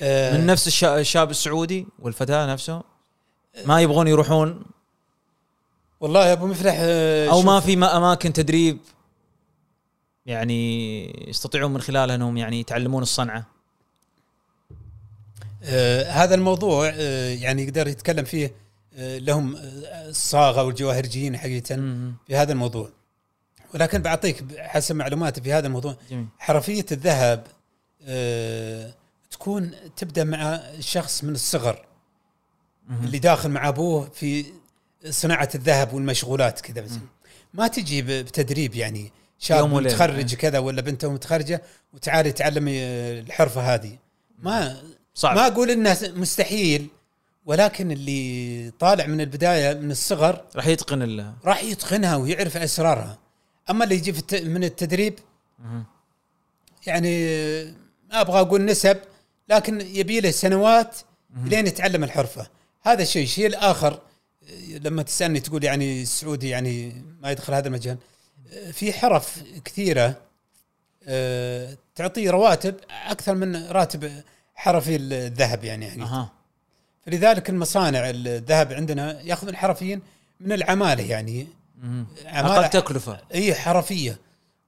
[0.00, 2.82] آه، من نفس الشا- الشاب السعودي والفتاة نفسه
[3.64, 4.62] ما يبغون يروحون
[6.00, 8.78] والله يا أبو مفلح آه، أو ما في ما أماكن تدريب
[10.26, 13.46] يعني يستطيعون من خلالها إنهم يعني يتعلمون الصنعة.
[15.62, 18.54] آه هذا الموضوع آه يعني يقدر يتكلم فيه
[18.94, 19.60] آه لهم آه،
[20.08, 22.14] الصاغة والجواهرجيين حقيقة مهم.
[22.26, 22.88] في هذا الموضوع.
[23.74, 25.96] ولكن بعطيك حسب معلوماتي في هذا الموضوع.
[26.10, 26.26] جميل.
[26.38, 27.46] حرفية الذهب
[28.02, 28.94] آه
[29.30, 31.86] تكون تبدأ مع الشخص من الصغر
[32.88, 33.04] مهم.
[33.04, 34.44] اللي داخل مع أبوه في
[35.08, 36.86] صناعة الذهب والمشغولات كذا
[37.54, 39.12] ما تجي بتدريب يعني.
[39.38, 39.70] شاب.
[39.74, 41.62] متخرج كذا ولا بنته متخرجة
[41.94, 42.82] وتعالي تعلمي
[43.20, 43.98] الحرفة هذه.
[44.38, 44.76] ما
[45.14, 45.36] صعب.
[45.36, 46.88] ما أقول إنه مستحيل
[47.46, 53.18] ولكن اللي طالع من البداية من الصغر راح يتقن ال راح يتقنها ويعرف أسرارها.
[53.70, 55.18] أما اللي يجي الت- من التدريب.
[56.86, 57.24] يعني
[58.10, 58.98] ما أبغى أقول نسب
[59.48, 60.96] لكن يبي له سنوات
[61.44, 62.46] لين يتعلم الحرفة.
[62.82, 64.00] هذا الشيء الشيء الآخر.
[64.68, 67.98] لما تسألني تقول يعني السعودي يعني ما يدخل هذا المجال
[68.72, 70.16] في حرف كثيرة
[71.04, 72.74] آه، تعطي رواتب
[73.06, 74.22] أكثر من راتب
[74.54, 76.04] حرفي الذهب يعني حقيقة.
[76.04, 76.32] أها
[77.06, 80.02] فلذلك المصانع الذهب عندنا ياخذ الحرفيين
[80.40, 81.46] من العمالة يعني.
[82.26, 84.18] عمالة أقل تكلفة إي حرفية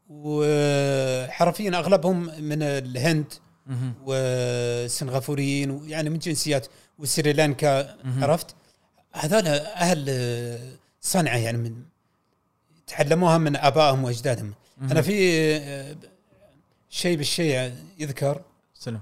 [0.08, 3.32] وحرفيين أغلبهم من الهند
[3.66, 3.94] مهم.
[4.04, 6.66] والسنغافوريين ويعني من جنسيات
[6.98, 7.96] وسريلانكا.
[8.20, 8.54] عرفت
[9.12, 11.82] هذول أهل صنعة يعني من
[12.86, 14.54] تعلموها من آبائهم وأجدادهم.
[14.82, 15.96] أنا في آه،
[16.90, 18.42] شيء بالشيء يذكر.
[18.74, 19.00] سلام.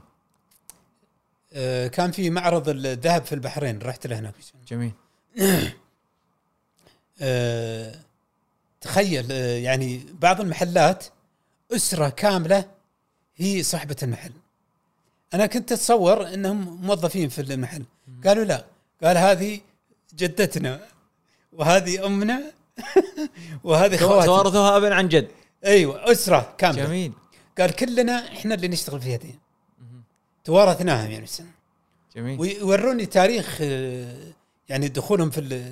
[1.53, 4.35] آه، كان في معرض الذهب في البحرين رحت له هناك.
[4.69, 4.93] جميل.
[7.23, 7.95] آه،
[8.81, 11.05] تخيل يعني بعض المحلات
[11.73, 12.65] أسرة كاملة
[13.37, 14.33] هي صاحبة المحل.
[15.35, 17.85] أنا كنت أتصور إنهم موظفين في المحل.
[18.25, 18.65] قالوا لا.
[19.03, 19.61] قال هذه
[20.21, 20.81] جدتنا.
[21.53, 22.43] وهذه أمنا.
[23.65, 25.29] وهذه خواتنا توارثوها ابا عن جد.
[25.65, 26.85] أيوه أسرة كاملة.
[26.85, 27.13] جميل.
[27.59, 29.35] قال كلنا إحنا اللي نشتغل في هذه.
[30.45, 31.51] توارثناها يعني السنة
[32.17, 32.41] جميل.
[32.41, 34.33] ويوروني تاريخ آه،
[34.69, 35.63] يعني دخولهم في ال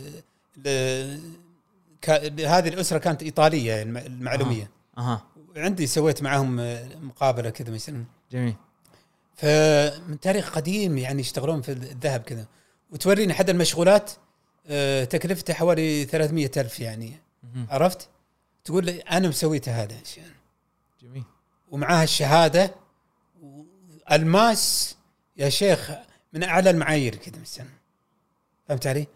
[2.47, 4.71] هذه الأسرة كانت إيطالية الم- المعلومية.
[4.99, 5.23] أها
[5.57, 8.55] عندي سويت معاهم آه، مقابلة كذا مثلا جميل.
[9.37, 12.47] فمن تاريخ قديم يعني يشتغلون في الذهب كذا.
[12.93, 14.11] وتوريني احد المشغولات.
[15.05, 17.13] تكلفته حوالي 300 ألف يعني.
[17.71, 18.09] عرفت؟
[18.65, 20.23] تقول لي أنا مسويته هذا الشيء
[21.03, 21.23] جميل.
[21.71, 22.75] ومعاها الشهادة.
[24.13, 24.97] ألماس
[25.37, 25.91] يا شيخ
[26.33, 27.67] من أعلى المعايير كذا مثلا.
[28.69, 29.07] فهمت علي؟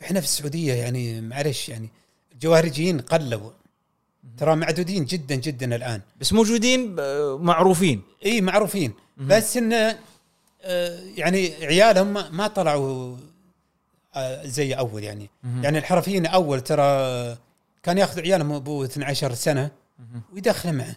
[0.00, 1.88] فإحنا في السعودية يعني معلش يعني
[2.32, 3.50] الجواهرجيين قلوا.
[4.38, 6.00] ترى معدودين جدا جدا الآن.
[6.20, 6.94] بس موجودين
[7.40, 8.02] معروفين.
[8.26, 8.92] إي معروفين.
[9.16, 9.98] بس انه
[10.64, 13.18] آه، يعني عيالهم ما- طلعوا آه،
[14.44, 15.64] زي أول يعني مهم.
[15.64, 16.82] يعني الحرفيين أول ترى
[17.82, 19.70] كان ياخذ عيالهم ابو 12 سنة.
[20.32, 20.96] ويدخله معه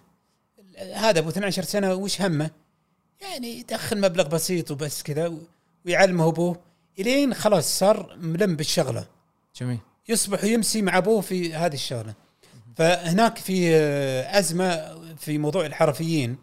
[0.93, 2.49] هذا ابو 12 سنة وش همه؟
[3.21, 5.33] يعني يدخل مبلغ بسيط وبس كذا
[5.85, 6.59] ويعلمه أبوه
[6.99, 9.07] إلين خلاص صار ملم بالشغلة
[9.55, 9.77] جميل
[10.09, 12.13] يصبح يمسي مع أبوه في هذه الشغلة
[12.75, 16.37] فهناك في آه، أزمة في موضوع الحرفيين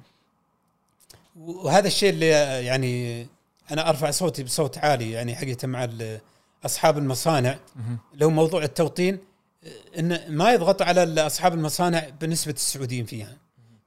[1.37, 3.27] وهذا الشيء اللي آه، يعني
[3.71, 6.21] أنا أرفع صوتي بصوت عالي يعني حقيقة مع ال-
[6.65, 7.59] أصحاب المصانع.
[8.15, 9.19] اللي هو موضوع التوطين
[9.99, 13.37] إن ما يضغطوا على أصحاب المصانع بالنسبة السعوديين فيها.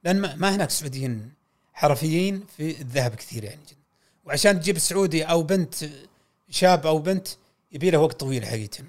[0.04, 1.32] لأن ما- هناك سعوديين
[1.72, 3.76] حرفيين في الذهب كثير يعني جدا.
[4.24, 5.74] وعشان تجيب سعودي أو بنت
[6.50, 7.28] شاب أو بنت
[7.72, 8.84] يبي له وقت طويل حقيقة.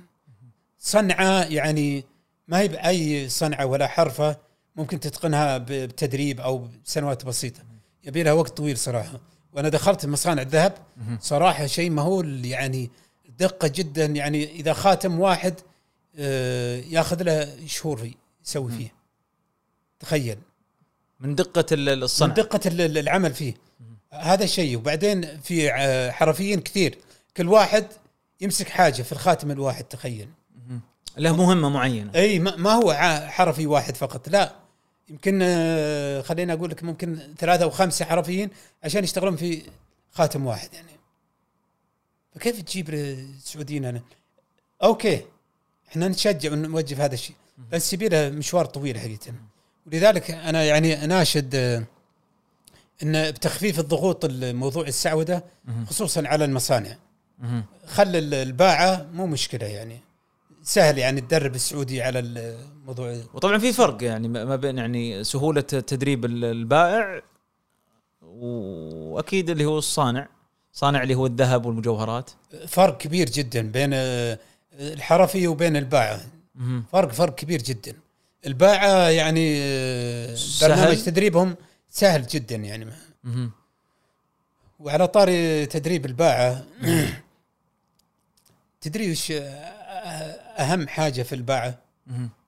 [0.79, 2.05] صنعة يعني
[2.47, 4.37] ما هي بأي صنعة ولا حرفة
[4.75, 7.59] ممكن تتقنها بتدريب أو بسنوات بسيطة.
[8.03, 9.19] يبي لها وقت طويل صراحة.
[9.53, 10.73] وأنا دخلت مصانع الذهب.
[11.19, 12.89] صراحة شيء مهول يعني
[13.39, 15.53] دقة جدا يعني إذا خاتم واحد
[16.19, 18.09] آه، ياخذ له شهور
[18.45, 18.93] يسوي فيه.
[19.99, 20.37] تخيل.
[21.19, 22.33] من دقة ال- من الصنع.
[22.33, 23.53] دقة ال- ال- العمل فيه.
[24.11, 26.97] هذا شيء وبعدين في ع- حرفيين كثير.
[27.37, 27.87] كل واحد
[28.41, 30.29] يمسك حاجة في الخاتم الواحد تخيل.
[31.17, 32.11] له مهمة معينة.
[32.15, 32.93] إي ما هو
[33.27, 34.29] حرفي واحد فقط.
[34.29, 34.55] لا.
[35.09, 38.49] يمكن آه، خليني أقول لك ممكن ثلاثة أو خمسة حرفيين
[38.83, 39.61] عشان يشتغلون في
[40.11, 40.87] خاتم واحد يعني.
[42.37, 44.01] فكيف تجيب السعوديين أنا
[44.83, 45.21] أوكي
[45.89, 47.35] إحنا نشجع ونوجه في هذا الشيء.
[47.71, 49.33] بس يبي له مشوار طويل حقيقة.
[49.87, 51.83] ولذلك أنا يعني أناشد آه،
[53.03, 55.43] إن بتخفيف الضغوط الموضوع السعودة.
[55.87, 56.97] خصوصا على المصانع.
[57.87, 59.99] خل ال- الباعة مو مشكلة يعني.
[60.63, 66.25] سهل يعني تدرب السعودي على الموضوع وطبعا في فرق يعني ما بين يعني سهولة تدريب
[66.25, 67.21] ال- البائع
[68.21, 70.27] وأكيد اللي هو الصانع.
[70.77, 72.31] صانع اللي هو الذهب والمجوهرات
[72.67, 74.39] فرق كبير جدا بين آه،
[74.79, 76.21] الحرفي وبين الباعه.
[76.91, 77.93] فرق فرق كبير جدا
[78.45, 81.55] الباعه يعني آه، سهل؟ برنامج تدريبهم
[81.89, 82.87] سهل جدا يعني
[83.23, 83.51] مهم.
[84.79, 86.63] وعلى طاري تدريب الباعه
[88.81, 89.41] تدري وش آه،
[90.57, 91.79] أهم حاجة في الباعه.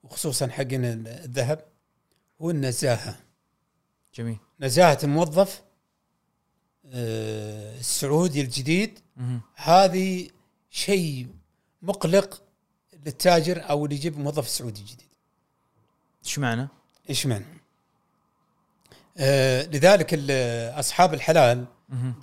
[0.04, 1.64] وخصوصا حقين الذهب
[2.42, 3.16] هو النزاهة
[4.14, 5.69] جميل نزاهة الموظف آه،
[6.90, 8.98] السعودي الجديد.
[9.54, 10.28] هذه
[10.70, 11.28] شيء
[11.82, 12.42] مقلق
[13.06, 15.08] للتاجر أو اللي يجيب موظف سعودي جديد
[16.24, 16.68] إيش معنى؟
[17.10, 17.44] إيش معنى؟
[19.18, 20.14] آه لذلك
[20.78, 21.66] أصحاب الحلال.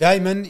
[0.00, 0.46] دائما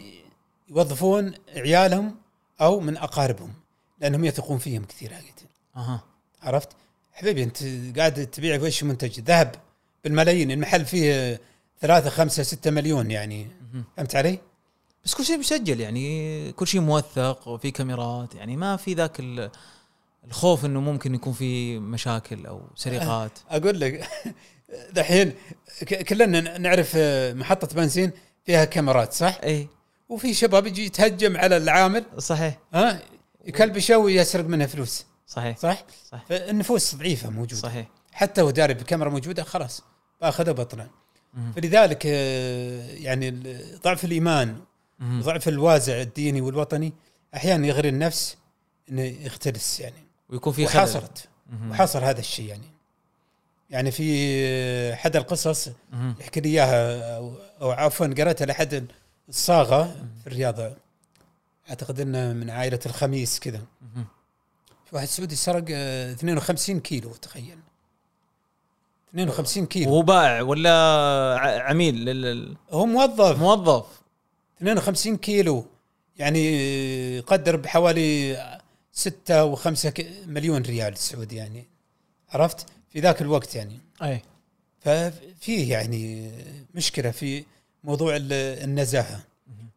[0.68, 2.16] يوظفون عيالهم
[2.60, 3.54] أو من أقاربهم
[4.00, 5.42] لأنهم يثقون فيهم كثير حقيقة
[5.76, 6.04] أها
[6.42, 6.68] عرفت؟
[7.12, 7.58] حبيبي أنت
[7.98, 9.54] قاعد تبيع وش منتج ذهب
[10.04, 11.40] بالملايين المحل فيه
[11.80, 13.46] ثلاثة خمسة ستة مليون يعني.
[13.96, 14.38] فهمت علي؟
[15.04, 19.50] بس كل شيء مسجل يعني كل شيء موثق وفي كاميرات يعني ما في ذاك ال-
[20.26, 23.32] الخوف إنه ممكن يكون في مشاكل أو سرقات.
[23.50, 24.08] أقول لك
[24.96, 25.32] دحين
[26.08, 28.10] كلنا نعرف آه، محطة بنزين
[28.44, 29.68] فيها كاميرات صح؟ إي.
[30.08, 32.04] وفي شباب يجي يتهجم على العامل.
[32.18, 32.58] صحيح.
[32.74, 33.00] ها؟
[33.44, 35.06] يكلبشه ويسرق منه فلوس.
[35.26, 35.56] صحيح.
[35.58, 37.56] صح؟ صح فالنفوس ضعيفة موجودة.
[37.60, 37.86] صحيح.
[38.12, 39.82] حتى هو داري بكاميرا موجودة خلاص
[40.20, 40.88] بأخذه مهم.
[41.56, 43.30] فلذلك آه، يعني
[43.84, 44.56] ضعف الإيمان
[44.98, 45.22] مهم.
[45.22, 46.92] ضعف الوازع الديني والوطني
[47.34, 48.36] أحيانا يغري النفس
[48.90, 50.04] إنه يختلس يعني.
[50.28, 50.82] ويكون في خلل.
[50.82, 51.70] وحصلت مهم.
[51.70, 52.70] وحصل هذا الشيء يعني.
[53.70, 56.14] يعني في احد القصص مهم.
[56.20, 57.16] يحكي لي إياها
[57.60, 58.86] أو, عفوا قرأتها لاحد
[59.28, 59.84] الصاغة
[60.20, 60.72] في الرياض
[61.70, 63.62] أعتقد إنه من عائلة الخميس كذا.
[64.92, 67.58] واحد سعودي سرق آه، 52 كيلو تخيل.
[69.14, 69.90] 52 كيلو.
[69.90, 70.70] وهو بائع ولا
[71.40, 73.38] عميل لل- هو موظف.
[73.38, 73.86] موظف.
[74.58, 75.66] 52 كيلو.
[76.16, 78.36] يعني قدر بحوالي
[78.92, 81.66] 6 و5 مليون ريال سعودي يعني.
[82.30, 83.78] عرفت؟ في ذاك الوقت يعني.
[84.02, 84.22] أي.
[84.80, 86.30] ففيه يعني
[86.74, 87.44] مشكلة في
[87.84, 88.32] موضوع ال-
[88.64, 89.20] النزاهة.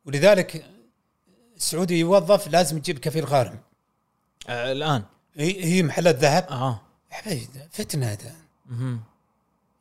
[0.05, 0.65] ولذلك
[1.57, 3.59] السعودي يوظف لازم يجيب كفيل غارم.
[4.49, 5.03] آه الآن.
[5.35, 6.47] هي هي محلات ذهب.
[6.49, 6.81] آه.
[7.09, 8.35] حبيبي فتنة هذا.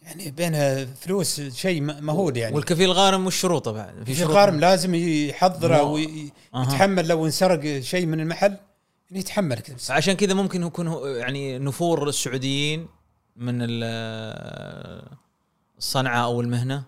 [0.02, 2.54] يعني بينها فلوس شيء مهول يعني.
[2.56, 5.92] والكفيل غارم وش شروطه بعد؟ في شروط؟ غارم لازم يحضره مو-
[6.54, 8.56] ويتحمل لو انسرق شيء من المحل
[9.10, 9.58] يتحمل.
[9.60, 9.76] كذا.
[9.94, 12.86] عشان كذا ممكن يكون يعني نفور السعوديين
[13.36, 15.10] من ال-
[15.78, 16.82] الصنعه أو المهنة.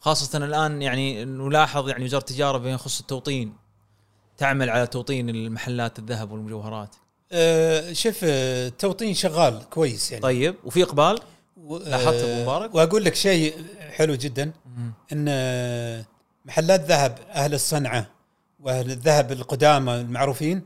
[0.00, 3.52] خاصة الآن يعني نلاحظ يعني وزارة التجارة بما يخص التوطين
[4.36, 6.96] تعمل على توطين المحلات الذهب والمجوهرات.
[7.32, 10.22] آه شوف التوطين شغال كويس يعني.
[10.22, 11.18] طيب وفي إقبال؟
[11.70, 14.52] لاحظت آه، أبو مبارك؟ وأقول لك شيء حلو جدا
[15.12, 16.04] إن آه،
[16.44, 18.06] محلات ذهب أهل الصنعة
[18.60, 20.62] وأهل الذهب القدامى المعروفين.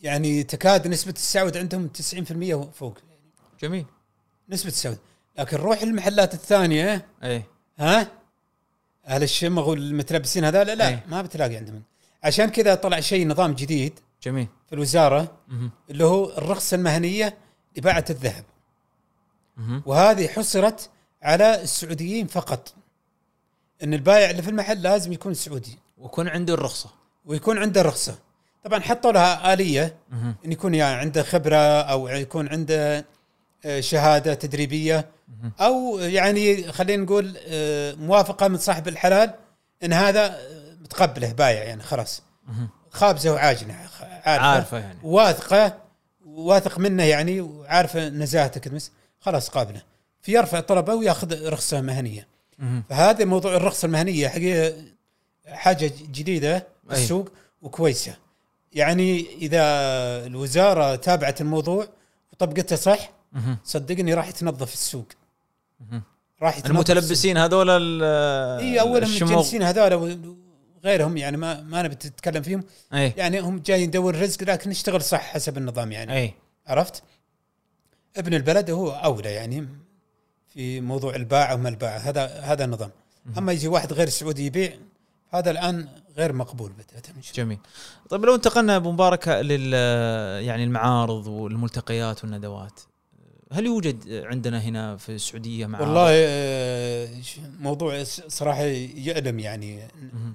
[0.00, 2.98] يعني تكاد نسبة السعود عندهم 90% فوق
[3.62, 3.84] جميل
[4.48, 4.98] نسبة السعود
[5.38, 7.46] لكن روح المحلات الثانية إيه
[7.78, 8.10] ها
[9.06, 10.98] أهل الشمغ والمتلبسين هذا لا لا أي.
[11.08, 11.82] ما بتلاقي عندهم
[12.24, 15.70] عشان كذا طلع شيء نظام جديد جميل في الوزارة مهم.
[15.90, 17.36] اللي هو الرخصة المهنية
[17.76, 18.44] لباعة الذهب.
[19.86, 20.90] وهذه حصرت
[21.22, 22.74] على السعوديين فقط.
[23.82, 25.78] إن البائع اللي في المحل لازم يكون سعودي.
[25.98, 26.90] ويكون عنده الرخصة.
[27.24, 28.18] ويكون عنده رخصه
[28.64, 29.96] طبعا حطوا لها آلية.
[30.44, 33.04] إن يكون يعني عنده خبرة أو يكون عنده
[33.64, 35.08] آه، شهادة تدريبية.
[35.60, 39.34] أو يعني خلينا نقول آه، موافقة من صاحب الحلال
[39.84, 42.22] إن هذا آه، متقبله بايع يعني خلاص.
[42.90, 44.98] خابزة وعاجنة عارفة, عارفة يعني.
[45.02, 45.78] واثقة
[46.24, 49.82] واثق منه يعني وعارفة نزاهته كدمس خلاص قابله
[50.22, 52.28] في يرفع طلبه وياخذ رخصه مهنيه.
[52.88, 54.74] فهذا موضوع الرخصه المهنيه حقيقه
[55.46, 57.02] حاجة جديده في أي.
[57.02, 58.16] السوق وكويسه
[58.72, 59.62] يعني إذا
[60.26, 61.88] الوزارة تابعت الموضوع
[62.32, 63.10] وطبقته صح.
[63.64, 65.06] صدقني راح يتنظف السوق.
[66.42, 67.70] راح المتلبسين هذول
[68.02, 69.32] إي أولهم الشموغ.
[69.32, 70.18] الجنسين هذول
[70.84, 72.64] وغيرهم يعني ما ما نبي تتكلم فيهم
[72.94, 76.34] أي يعني هم جايين ندور رزق لكن نشتغل صح حسب النظام يعني أي
[76.66, 77.02] عرفت؟
[78.18, 79.68] ابن البلد هو اولى يعني
[80.48, 81.98] في موضوع الباعة وما الباعة.
[81.98, 82.90] هذا هذا النظام.
[83.38, 84.72] أما يجي واحد غير سعودي يبيع
[85.30, 87.58] هذا الآن غير مقبول بتاتا جميل.
[88.08, 89.72] طيب لو انتقلنا أبو مبارك لل
[90.44, 92.80] يعني المعارض والملتقيات والندوات
[93.52, 97.08] هل يوجد عندنا هنا في السعودية معارض؟ والله آه،
[97.60, 99.88] موضوع صراحة يألم يعني.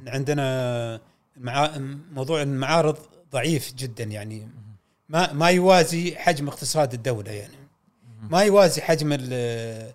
[0.08, 1.02] عندنا
[1.38, 1.72] مع
[2.14, 2.98] موضوع المعارض
[3.32, 4.50] ضعيف جدا يعني.
[5.10, 7.63] ما ما يوازي حجم اقتصاد الدولة يعني.
[8.30, 9.92] ما يوازي حجم آه،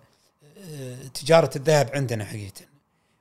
[1.13, 2.61] تجارة الذهب عندنا حقيقة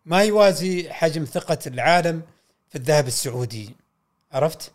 [0.07, 2.23] ما يوازي حجم ثقة العالم
[2.69, 3.77] في الذهب السعودي
[4.33, 4.73] عرفت؟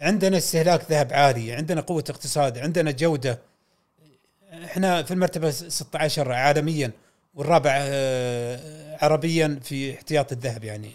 [0.00, 3.38] عندنا استهلاك ذهب عالي عندنا قوة اقتصاد عندنا جودة
[4.64, 6.92] إحنا في المرتبة 16 عالميا
[7.34, 10.90] والرابع آه، عربيا في احتياط الذهب يعني.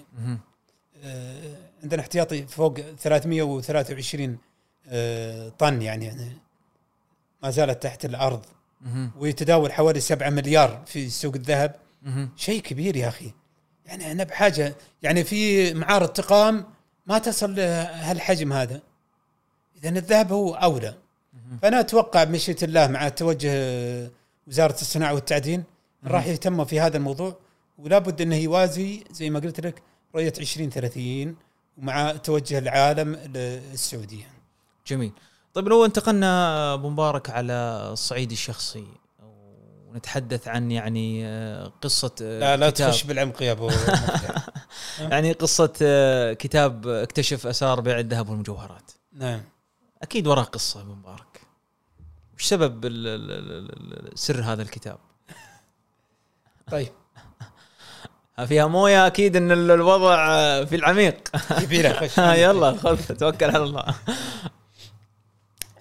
[1.03, 4.37] آه، عندنا احتياطي فوق 323
[4.89, 6.31] آه، طن يعني,
[7.43, 8.56] ما زالت تحت الأرض مهم.
[9.17, 11.75] ويتداول حوالي 7 مليار في سوق الذهب.
[12.35, 13.33] شيء كبير يا أخي.
[13.85, 16.65] يعني أنا بحاجة يعني في معارض تقام
[17.05, 18.81] ما تصل هالحجم هذا.
[19.75, 20.95] اذا الذهب هو أولى.
[21.61, 23.51] فأنا أتوقع بمشيئة الله مع توجه
[24.47, 25.63] وزارة الصناعة والتعدين
[26.05, 27.37] راح يهتموا في هذا الموضوع.
[27.77, 29.81] ولا بد أنه يوازي زي ما قلت لك
[30.15, 31.35] رؤية 2030
[31.77, 34.27] ومع توجه العالم للسعودية.
[34.87, 35.11] جميل.
[35.57, 37.53] طيب لو انتقلنا أبو مبارك على
[37.91, 38.87] الصعيد الشخصي
[39.87, 42.69] ونتحدث عن يعني آه، قصة آه، لا لا.
[42.69, 43.69] تخش بالعمق يا أبو.
[45.11, 48.91] يعني قصة آه، كتاب اكتشف اسرار بيع الذهب والمجوهرات.
[49.13, 49.41] نعم.
[50.01, 51.41] أكيد وراه قصة أبو مبارك.
[52.37, 52.85] وش سبب
[54.15, 54.97] سر هذا الكتاب؟
[56.71, 56.91] طيب.
[58.47, 60.15] فيها موية أكيد إن ال- الوضع
[60.65, 61.29] في العميق.
[61.61, 62.17] يبي له خش.
[62.43, 63.95] يلا خذ توكل على الله.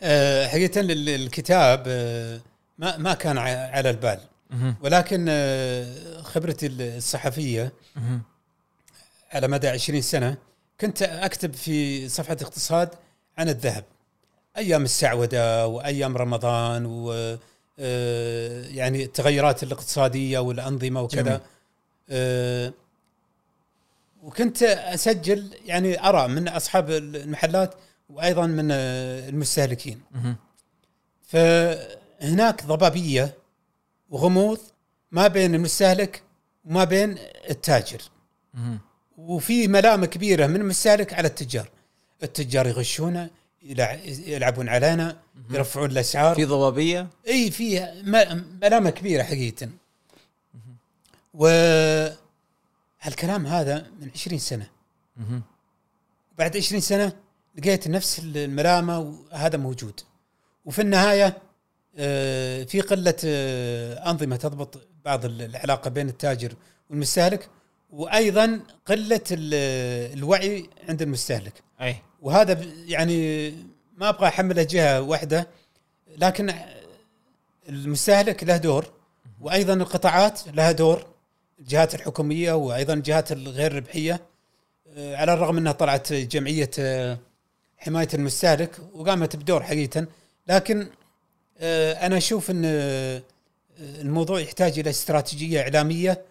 [0.08, 2.40] آه، حقيقة ال- الكتاب آه،
[2.78, 4.20] ما ما كان على البال.
[4.80, 8.22] ولكن آه، خبرتي الصحفية مهم.
[9.32, 10.36] على مدى 20 سنة
[10.80, 12.88] كنت أكتب في صفحة اقتصاد
[13.38, 13.84] عن الذهب
[14.56, 17.12] أيام السعودة وأيام رمضان و
[18.74, 21.24] يعني التغيرات الاقتصادية والأنظمة جميل.
[21.24, 21.40] وكذا
[22.10, 22.72] آه،
[24.22, 27.74] وكنت أسجل يعني أرى من أصحاب المحلات
[28.08, 30.00] وأيضا من آه، المستهلكين.
[31.22, 33.34] فهناك ضبابية
[34.10, 34.58] وغموض
[35.10, 36.22] ما بين المستهلك
[36.64, 37.18] وما بين
[37.50, 38.02] التاجر.
[39.18, 41.68] وفي ملامه كبيرة من المستهلك على التجار.
[42.22, 43.30] التجار يغشونا
[43.62, 45.18] يلع- يلعبون علينا
[45.50, 46.34] يرفعون الأسعار.
[46.34, 47.80] في ضبابية؟ إي في
[48.62, 49.68] ملامه كبيرة حقيقة.
[51.34, 51.46] و
[53.00, 54.66] هالكلام هذا من 20 سنة.
[56.38, 57.12] بعد 20 سنة
[57.58, 58.98] لقيت نفس الملامه
[59.32, 60.00] وهذا موجود.
[60.64, 61.38] وفي النهاية
[61.98, 66.52] آه، في قلة آه، أنظمة تضبط بعض ال- العلاقة بين التاجر
[66.90, 67.48] والمستهلك
[67.90, 71.52] وأيضا قلة ال- الوعي عند المستهلك.
[71.80, 71.96] أي.
[72.22, 73.50] وهذا يعني
[73.96, 75.48] ما أبغى احمله جهة واحدة
[76.18, 76.54] لكن
[77.68, 78.92] المستهلك له دور
[79.40, 81.06] وأيضا القطاعات لها دور
[81.58, 84.20] الجهات الحكومية وأيضا الجهات الغير ربحيه
[84.96, 86.70] آه، على الرغم إنها طلعت جمعية
[87.78, 90.06] حماية المستهلك وقامت بدور حقيقة
[90.48, 90.88] لكن
[91.58, 93.22] آه، أنا أشوف إن آه،
[93.80, 96.22] الموضوع يحتاج إلى استراتيجية إعلامية.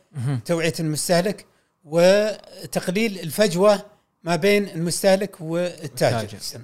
[0.45, 1.45] توعية المستهلك
[1.85, 3.85] وتقليل الفجوة
[4.23, 6.61] ما بين المستهلك والتاجر التاجر.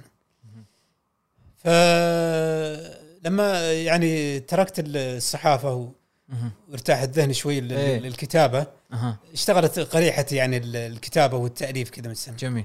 [3.22, 5.88] فلما يعني تركت الصحافة و-
[6.28, 6.50] مهم.
[6.70, 7.98] وارتاح الذهن شوي إيه.
[7.98, 8.66] للكتابة
[9.32, 12.64] اشتغلت قريحتي يعني ال- الكتابة والتأليف كذا من سنه جميل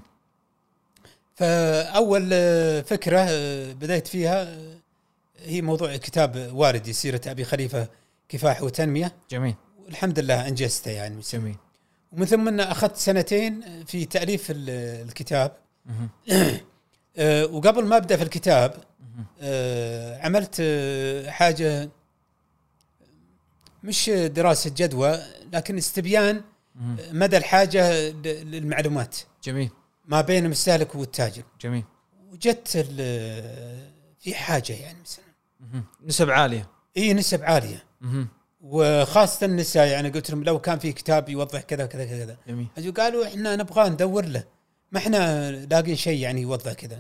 [1.38, 4.78] فأول آه، فكرة آه، بديت فيها آه،
[5.40, 7.88] هي موضوع كتاب والدي سيره ابي خليفة
[8.30, 9.12] كفاح وتنمية.
[9.30, 9.56] جميل.
[9.86, 11.22] والحمد لله أنجزته يعني.
[11.32, 11.56] جميل.
[12.12, 14.70] ومن ثم أن أخذت سنتين في تأليف ال-
[15.08, 15.52] الكتاب.
[17.52, 18.74] وقبل ما أبدأ في الكتاب
[20.24, 20.62] عملت
[21.28, 21.90] حاجة
[23.84, 25.20] مش دراسة جدوى
[25.54, 26.42] لكن استبيان.
[27.12, 28.10] مدى الحاجة
[28.44, 29.18] للمعلومات.
[29.44, 29.70] جميل.
[30.08, 31.44] ما بين المستهلك والتاجر.
[31.62, 31.84] جميل.
[32.32, 35.24] وجدت ال- في حاجة يعني مثلا.
[36.06, 36.70] نسب عالية.
[36.98, 37.84] إي نسب عالية.
[38.02, 38.28] مهم.
[38.62, 42.68] وخاصة النساء يعني قلت لهم لو كان في كتاب يوضح كذا كذا كذا جميل.
[42.98, 44.44] قالوا إحنا نبغى ندور له.
[44.92, 47.00] ما إحنا لاقين شيء يعني يوضح كذا.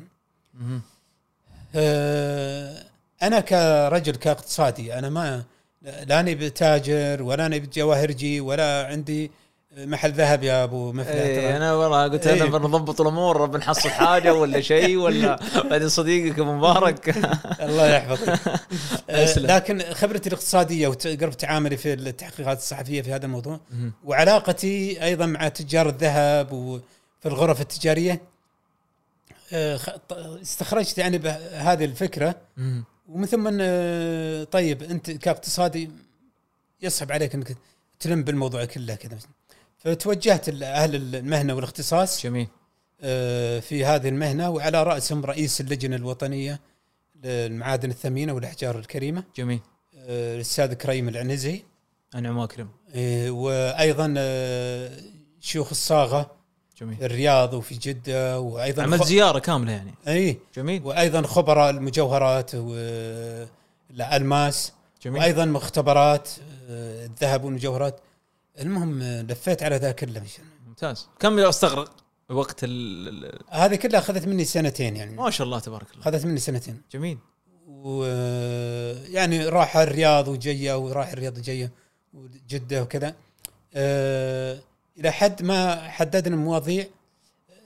[1.75, 2.83] آه،
[3.23, 5.43] أنا كرجل كاقتصادي أنا ما
[5.81, 9.31] لا نبي تاجر ولا نبي جواهرجي ولا عندي
[9.75, 11.57] محل ذهب يا أبو مفلح إيه.
[11.57, 12.49] أنا والله قلت أنا إيه.
[12.49, 15.39] بنضبط الأمور بنحصل حاجة ولا شيء ولا
[15.69, 17.17] بعدين صديقك أبو مبارك
[17.67, 18.39] الله يحفظك
[19.09, 19.39] آه،.
[19.39, 23.59] لكن خبرتي الاقتصادية وقرب تعاملي في التحقيقات الصحفية في هذا الموضوع.
[24.03, 28.21] وعلاقتي أيضا مع تجار الذهب وفي الغرف التجارية
[29.53, 29.79] آه،
[30.41, 32.35] استخرجت يعني بهذه الفكرة.
[33.09, 35.91] ومن ثم آه، طيب أنت كاقتصادي
[36.81, 37.57] يصعب عليك إنك
[37.99, 39.17] تلم بالموضوع كله كذا
[39.87, 42.47] فتوجهت لاهل المهنة والاختصاص جميل.
[43.01, 46.59] آه، في هذه المهنة وعلى رأسهم رئيس اللجنة الوطنية
[47.23, 49.59] للمعادن الثمينة والأحجار الكريمة جميل.
[49.97, 51.63] آه، الأستاذ كريم العنزي.
[52.15, 54.91] انعم واكرم آه، وأيضا آه،
[55.39, 56.31] شيوخ الصاغة
[56.81, 56.97] جميل.
[57.03, 59.93] الرياض وفي جدة وأيضا عملت خ- زيارة كاملة يعني.
[60.07, 60.37] إي.
[60.55, 60.81] جميل.
[60.85, 64.71] وأيضا خبراء المجوهرات والالماس
[65.03, 65.21] جميل.
[65.21, 66.29] وأيضا مختبرات
[66.69, 67.99] آه، الذهب والمجوهرات.
[68.59, 70.23] المهم لفيت على ذا كله.
[70.67, 71.07] ممتاز.
[71.19, 71.95] كم أستغرق
[72.29, 73.39] وقت ال...
[73.49, 75.15] هذه كلها أخذت مني سنتين يعني.
[75.15, 76.01] ما شاء الله تبارك الله.
[76.01, 76.81] أخذت مني سنتين.
[76.91, 77.17] جميل.
[77.67, 81.71] ويعني راح الرياض وجية وراح الرياض وجية
[82.13, 83.15] وجدة وكذا.
[83.73, 84.59] آه،
[84.97, 86.85] إلى حد ما حددنا مواضيع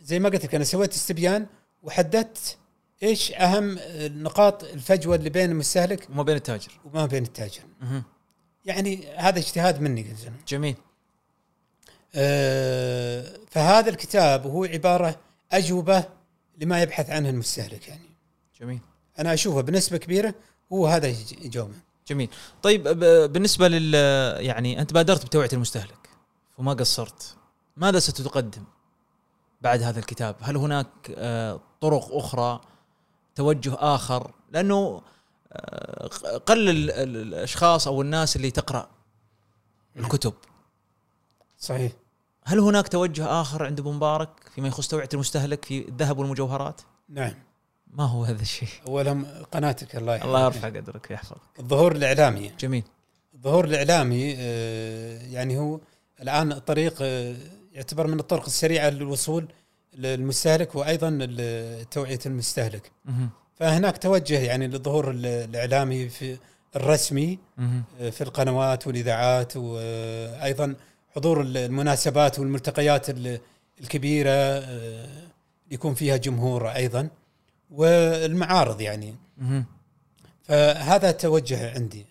[0.02, 1.46] زي ما قلت لك أنا سويت استبيان
[1.84, 2.58] وحددت
[3.04, 3.80] إيش أهم
[4.24, 6.72] نقاط الفجوة اللي بين المستهلك وما بين التاجر.
[6.86, 7.62] وما بين التاجر.
[8.66, 10.36] يعني هذا اجتهاد مني قلت أنا.
[10.48, 10.76] جميل.
[12.16, 15.20] آه، فهذا الكتاب هو عبارة
[15.52, 16.04] أجوبة
[16.58, 18.10] لما يبحث عنه المستهلك يعني.
[18.62, 18.80] جميل.
[19.20, 20.34] أنا أشوفه بنسبة كبيرة
[20.74, 21.08] هو هذا
[21.42, 21.76] يجاوبه
[22.08, 22.30] جميل.
[22.64, 22.84] طيب
[23.34, 23.94] بالنسبة لل
[24.46, 26.10] يعني أنت بادرت بتوعية المستهلك
[26.58, 27.36] وما قصرت
[27.78, 28.64] ماذا ستقدم
[29.62, 32.62] بعد هذا الكتاب؟ هل هناك آه، طرق أخرى
[33.36, 35.02] توجه آخر؟ لأنه
[36.46, 38.90] قل ال- ال- الأشخاص أو الناس اللي تقرأ
[39.98, 40.34] الكتب.
[41.60, 41.92] صحيح.
[42.46, 47.34] هل هناك توجه آخر عند أبو مبارك فيما يخص توعية المستهلك في الذهب والمجوهرات؟ نعم.
[47.94, 50.28] ما هو هذا الشيء؟ اولا قناتك الله يحفظك.
[50.28, 51.42] الله يرفع قدرك ويحفظك.
[51.60, 52.52] الظهور الإعلامي.
[52.60, 52.84] جميل.
[53.34, 55.80] الظهور الإعلامي آه، يعني هو
[56.22, 57.36] الآن طريق آه،
[57.72, 59.48] يعتبر من الطرق السريعة للوصول
[59.94, 61.10] للمستهلك وأيضا
[61.92, 62.92] توعيه المستهلك.
[63.60, 66.38] فهناك توجه يعني للظهور ال- الإعلامي في
[66.76, 67.40] الرسمي.
[68.02, 70.76] آه، في القنوات والإذاعات وأيضا
[71.16, 73.40] حضور المناسبات والملتقيات ال-
[73.82, 75.08] الكبيرة آه،
[75.72, 77.08] يكون فيها جمهور أيضا
[77.72, 79.16] والمعارض يعني.
[80.44, 82.06] فهذا توجه عندي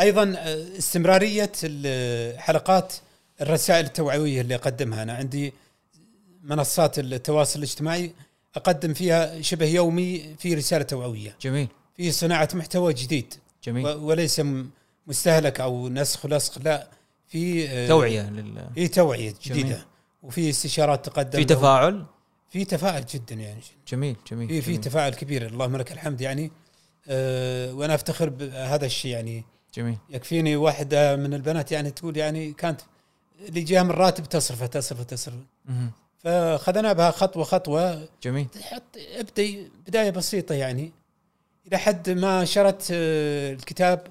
[0.00, 2.92] أيضا آه، استمرارية الحلقات
[3.40, 5.52] الرسائل التوعوية اللي أقدمها أنا عندي
[6.42, 8.12] منصات التواصل الاجتماعي
[8.56, 11.36] أقدم فيها شبه يومي في رسالة توعوية.
[11.42, 11.68] جميل.
[11.96, 13.34] في صناعة محتوى جديد.
[13.64, 13.86] جميل.
[13.86, 14.42] وليس
[15.06, 16.88] مستهلك أو نسخ ولصق لا.
[17.28, 18.68] في آه، توعية لل...
[18.74, 19.68] في توعية جديدة.
[19.68, 19.84] جميل.
[20.22, 21.44] وفي استشارات تقدم في.
[21.44, 22.04] تفاعل؟
[22.50, 23.60] في تفاعل جدا يعني.
[23.88, 24.76] جميل جميل في في.
[24.76, 25.46] تفاعل كبير.
[25.46, 26.50] اللهم لك الحمد يعني.
[27.08, 29.44] أه وأنا أفتخر بهذا الشيء يعني.
[29.74, 29.98] جميل.
[30.10, 32.80] يكفيني واحدة من البنات يعني تقول يعني كانت
[33.48, 35.44] اللي جاها من راتب تصرفه تصرفه تصرفه
[36.24, 36.34] مهم.
[36.34, 38.08] فأخذنا بها خطوة خطوة.
[38.22, 38.46] جميل.
[38.62, 40.92] حط ابدي بداية بسيطة يعني.
[41.66, 44.06] إلى حد ما شرت آه، الكتاب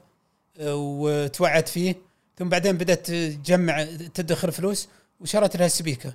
[0.60, 1.96] آه، وتوعت فيه.
[2.38, 3.84] ثم بعدين بدأت تجمع
[4.14, 4.88] تدخر فلوس
[5.20, 6.14] وشرت لها سبيكة.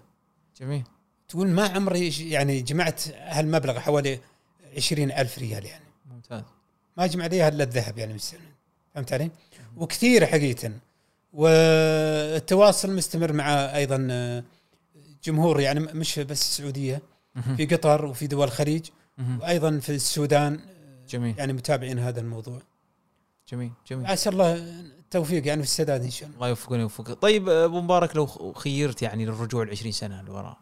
[0.60, 0.84] جميل.
[1.28, 4.20] تقول ما عمري يعني جمعت هالمبلغ حوالي
[4.76, 5.84] عشرين ألف ريال يعني.
[6.10, 6.42] ممتاز.
[6.96, 8.40] ما اجمع عليها إلا الذهب يعني بالسنة
[8.94, 9.30] فهمت علي؟
[9.76, 10.72] وكثير حقيقة.
[11.32, 14.44] والتواصل مستمر مع أيضا آه،
[15.24, 17.02] جمهور يعني مش بس السعودية.
[17.56, 18.86] في قطر وفي دول الخليج.
[19.40, 20.60] وأيضا في السودان
[21.08, 22.58] جميل يعني متابعين هذا الموضوع
[23.48, 27.80] جميل جميل عسى الله التوفيق يعني والسداد إن شاء الله الله يوفقني ويوفقك طيب أبو
[27.80, 30.56] مبارك لو خيرت يعني للرجوع ل 20 سنة لوراء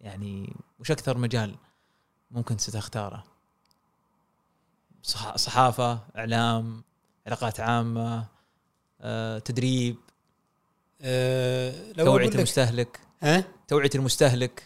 [0.00, 1.54] يعني وش أكثر مجال
[2.30, 3.24] ممكن ستختاره؟
[5.02, 6.82] صح- صحافة، إعلام،
[7.26, 8.26] علاقات عامة،
[9.00, 9.96] آه، تدريب،
[11.02, 14.62] أه لو توعية المستهلك، ها توعية المستهلك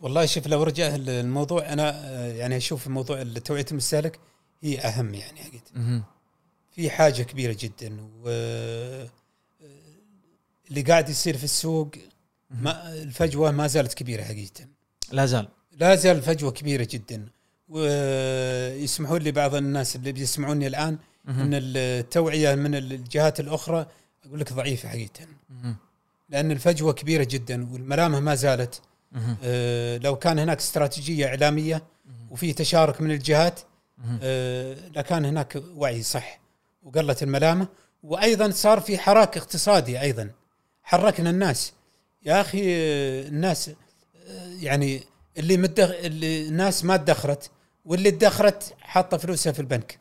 [0.00, 4.18] والله شوف لو رجع الموضوع أنا آه، يعني أشوف موضوع توعية المستهلك
[4.62, 5.64] هي أهم يعني حقيقة.
[5.74, 6.04] مهم.
[6.72, 8.28] في حاجة كبيرة جدا و
[10.70, 11.90] اللي قاعد يصير في السوق
[12.50, 14.66] ما الفجوة ما زالت كبيرة حقيقة
[15.12, 17.28] لا زال لا زال الفجوه كبيرة جدا
[17.68, 20.98] ويسمحون لي بعض الناس اللي بيسمعوني الآن.
[21.28, 23.86] إن التوعية من الجهات الأخرى
[24.24, 25.26] أقول لك ضعيفة حقيقة.
[26.28, 28.82] لأن الفجوة كبيرة جدا والملامه ما زالت.
[29.44, 31.82] آه، لو كان هناك استراتيجية إعلامية
[32.30, 33.60] وفي تشارك من الجهات.
[34.22, 36.40] آه، لكان هناك وعي صح
[36.82, 37.68] وقلت الملامه
[38.02, 40.30] وأيضا صار في حراك اقتصادي أيضا
[40.82, 41.72] حركنا الناس
[42.22, 43.74] يا أخي آه، الناس آه،
[44.60, 45.02] يعني
[45.38, 47.50] اللي مدخ اللي الناس ما ادخرت
[47.84, 49.98] واللي ادخرت حاطة فلوسها في البنك.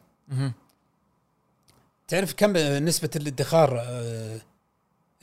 [2.07, 4.39] تعرف كم نسبة الادخار آه،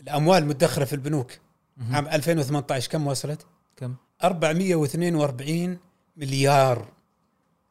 [0.01, 1.33] الأموال المدخره في البنوك.
[1.91, 3.47] عام 2018 كم وصلت؟
[3.77, 3.95] كم؟
[4.25, 5.79] 442
[6.17, 6.89] مليار.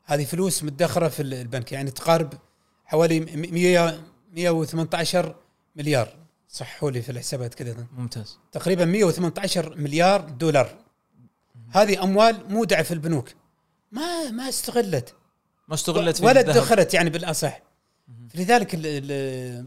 [0.06, 2.34] هذه فلوس مدخرة في البنك يعني تقارب
[2.86, 4.02] حوالي 100
[4.34, 5.36] 118
[5.76, 6.18] مليار.
[6.50, 7.88] صحوا لي في الحسابات كذا.
[7.98, 8.40] ممتاز.
[8.52, 10.78] تقريبا 118 مليار دولار.
[11.70, 13.30] هذه أموال مودعه في البنوك.
[13.92, 15.16] ما ما استغلت.
[15.68, 16.40] ما استغلت ولا.
[16.40, 17.62] ادخرت يعني بالأصح.
[18.36, 18.76] لذلك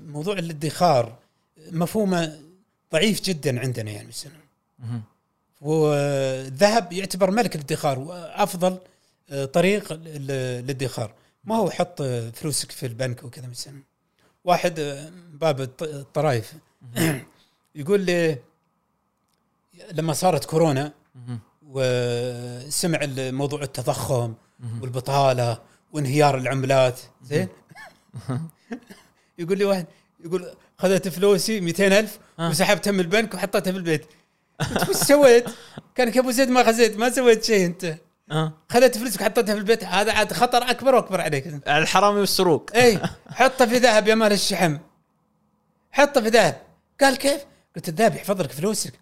[0.06, 1.18] موضوع الادخار
[1.72, 2.40] مفهومه
[2.92, 4.10] ضعيف جدا عندنا يعني.
[4.78, 5.02] مهم.
[5.60, 8.78] والذهب يعتبر ملك الادخار وأفضل
[9.30, 11.14] آه، طريق للادخار
[11.44, 13.82] ما هو حط آه، فلوسك في البنك وكذا مثلا
[14.44, 16.52] واحد آه، باب الط- الطرايف
[17.74, 18.38] يقول لي
[19.92, 20.92] لما صارت كورونا.
[21.66, 24.34] وسمع موضوع التضخم.
[24.80, 25.58] والبطالة
[25.92, 27.48] وانهيار العملات زين
[29.38, 29.86] يقول لي واحد
[30.24, 32.50] يقول خذت فلوسي 200 ألف آه.
[32.50, 34.06] وسحبتها من البنك وحطيتها في البيت.
[34.60, 35.44] قلت وش سويت؟
[35.94, 37.96] كانك أبو زيد ما خزيت ما سويت شيء أنت.
[38.30, 38.52] آه.
[38.68, 41.46] خذت فلوسك وحطيتها في البيت هذا عاد خطر أكبر وأكبر عليك.
[41.68, 42.70] الحرامي والسروق.
[42.76, 44.78] اي حطه في ذهب يا مال الشحم.
[45.92, 46.62] حطه في ذهب.
[47.00, 47.40] قال كيف؟
[47.76, 48.92] قلت الذهب يحفظ لك فلوسك.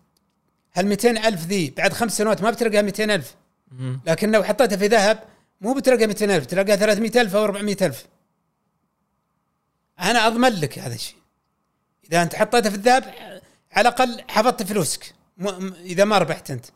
[0.74, 3.34] هال 200 ألف ذي بعد خمس سنوات ما بتلقاها 200 ألف.
[3.72, 4.00] مهم.
[4.06, 5.18] لكن لو حطيتها في ذهب
[5.60, 8.06] مو بتلقى 200 ألف تلقى 300 ألف أو 400 ألف.
[10.00, 11.19] أنا أضمن لك هذا الشيء.
[12.10, 13.04] إذا أنت حطيتها في الذهب
[13.72, 15.14] على الأقل حفظت فلوسك.
[15.38, 16.66] م- إذا ما ربحت أنت.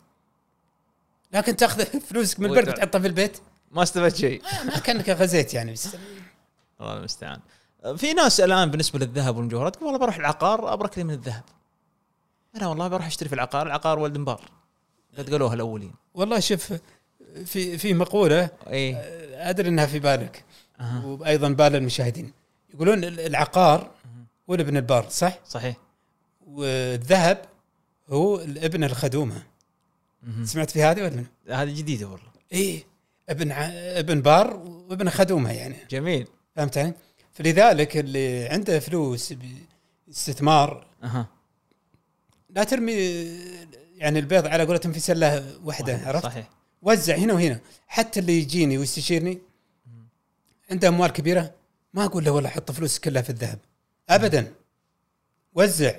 [1.33, 3.37] لكن تأخذ فلوسك من وتع- وتحطها في البيت.
[3.71, 4.41] ما استفدت شيء.
[4.43, 5.87] ما- ما كأنك غزيت يعني بس
[6.81, 7.39] الله المستعان.
[7.97, 11.43] في ناس الآن بالنسبة للذهب والمجوهرات والله بروح العقار أبرك لي من الذهب.
[12.55, 14.41] أنا والله بروح أشتري في العقار العقار ولد مبار.
[15.17, 15.93] قد قالوها الأولين.
[16.13, 16.73] والله شوف
[17.45, 18.95] في في مقولة اي
[19.49, 20.43] أدري أنها في بالك.
[20.79, 21.05] أها.
[21.05, 22.33] وأيضا بال المشاهدين.
[22.73, 23.91] يقولون العقار
[24.49, 25.75] هو الابن البار صح؟ صحيح
[26.47, 27.45] والذهب
[28.09, 29.43] هو الابن الخدومة
[30.23, 30.45] مهم.
[30.45, 32.83] سمعت في هذه ولا لا؟ هذه جديدة والله إيه
[33.29, 33.65] ابن ع...
[33.73, 34.53] ابن بار
[34.89, 36.93] وابن خدومة يعني جميل فهمت علي؟
[37.33, 39.33] فلذلك اللي عنده فلوس
[40.07, 41.27] باستثمار أها
[42.49, 42.93] لا ترمي
[43.95, 46.01] يعني البيض على قولتهم في سلة واحدة.
[46.07, 46.49] عرفت؟ صحيح
[46.81, 49.39] وزع هنا وهنا حتى اللي يجيني ويستشيرني
[50.71, 51.53] عنده أموال كبيرة
[51.93, 53.59] ما أقول له والله حط فلوسك كلها في الذهب
[54.09, 54.53] ابدا.
[55.53, 55.95] وزع.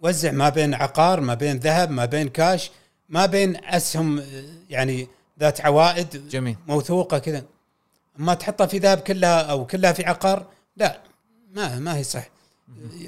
[0.00, 2.70] وزع ما بين عقار ما بين ذهب ما بين كاش
[3.08, 4.24] ما بين أسهم
[4.70, 5.08] يعني
[5.40, 6.56] ذات عوائد جميل.
[6.68, 7.44] موثوقة كذا.
[8.20, 11.00] اما تحطها في ذهب كلها أو كلها في عقار لا
[11.52, 12.28] ما ما هي صح.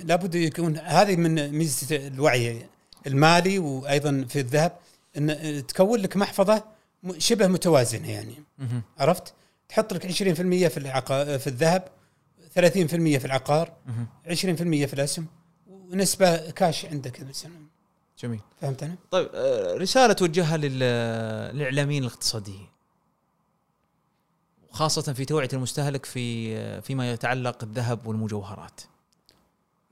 [0.04, 2.66] لابد يكون هذه من ميزة الوعي
[3.06, 4.76] المالي وأيضا في الذهب
[5.16, 6.64] إن تكون لك محفظة
[7.18, 8.34] شبه متوازنة يعني.
[8.98, 9.34] عرفت؟
[9.68, 10.12] تحط لك 20%
[10.68, 11.88] في العقا في الذهب
[12.54, 14.06] 30% في العقار مهم.
[14.26, 15.26] 20% في الأسهم
[15.70, 17.52] ونسبة كاش عندك مثلا
[18.18, 18.40] جميل.
[18.60, 20.78] فهمت أنا؟ طيب آه، رسالة توجهها لل-
[21.56, 22.66] للإعلاميين الاقتصاديين.
[24.70, 28.80] وخاصه في توعية المستهلك في آه، فيما يتعلق الذهب والمجوهرات.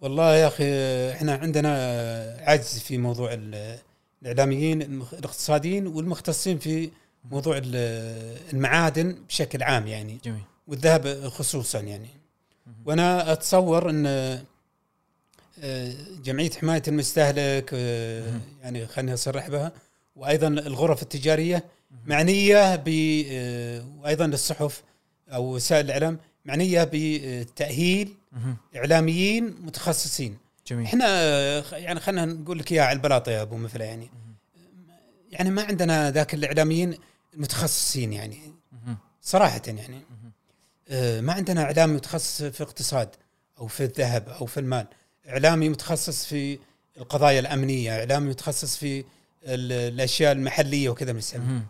[0.01, 0.65] والله يا أخي
[1.13, 1.71] إحنا عندنا
[2.41, 3.79] عجز في موضوع ال-
[4.23, 6.91] الإعلاميين الاقتصاديين والمختصين في
[7.31, 10.19] موضوع ال- المعادن بشكل عام يعني.
[10.25, 10.43] جميل.
[10.67, 12.09] والذهب خصوصا يعني.
[12.85, 14.07] وأنا أتصور إن
[15.63, 15.93] آه،
[16.25, 18.41] جمعية حماية المستهلك آه،.
[18.63, 19.73] يعني خليني أصرح بها
[20.17, 21.65] وأيضا الغرف التجارية
[22.07, 22.89] معنية ب
[23.31, 24.83] آه، وأيضا الصحف
[25.29, 28.15] أو وسائل الإعلام معنية بتأهيل.
[28.77, 30.37] إعلاميين متخصصين.
[30.67, 30.85] جميل.
[30.85, 31.07] إحنا
[31.77, 34.11] يعني خلينا نقول لك إياها على البلاطة يا أبو مثله يعني.
[35.31, 36.99] يعني ما عندنا ذاك الإعلاميين
[37.35, 38.39] المتخصصين يعني.
[39.23, 40.01] صراحة يعني.
[41.21, 43.09] ما عندنا اعلامي متخصص في اقتصاد
[43.59, 44.87] أو في الذهب أو في المال
[45.29, 46.59] إعلامي متخصص في
[46.99, 48.99] القضايا الأمنية إعلامي متخصص في
[49.45, 51.63] ال- الأشياء المحلية وكذا من السنة.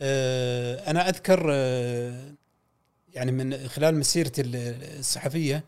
[0.00, 2.32] آه، أنا أذكر آه،
[3.14, 5.64] يعني من خلال مسيرتي ال- الصحفية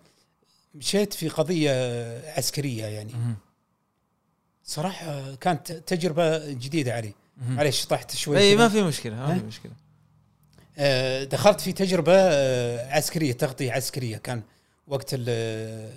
[0.74, 1.70] مشيت في قضية
[2.36, 3.12] عسكرية يعني.
[4.64, 7.14] صراحة كانت تجربة جديدة علي.
[7.48, 8.56] معليش طحت شوي اي.
[8.56, 9.87] ما في مشكلة ما في؟ مشكلة آه،
[11.24, 14.16] دخلت في تجربة آه، عسكرية تغطية عسكرية.
[14.16, 14.42] كان
[14.88, 15.92] وقت ال-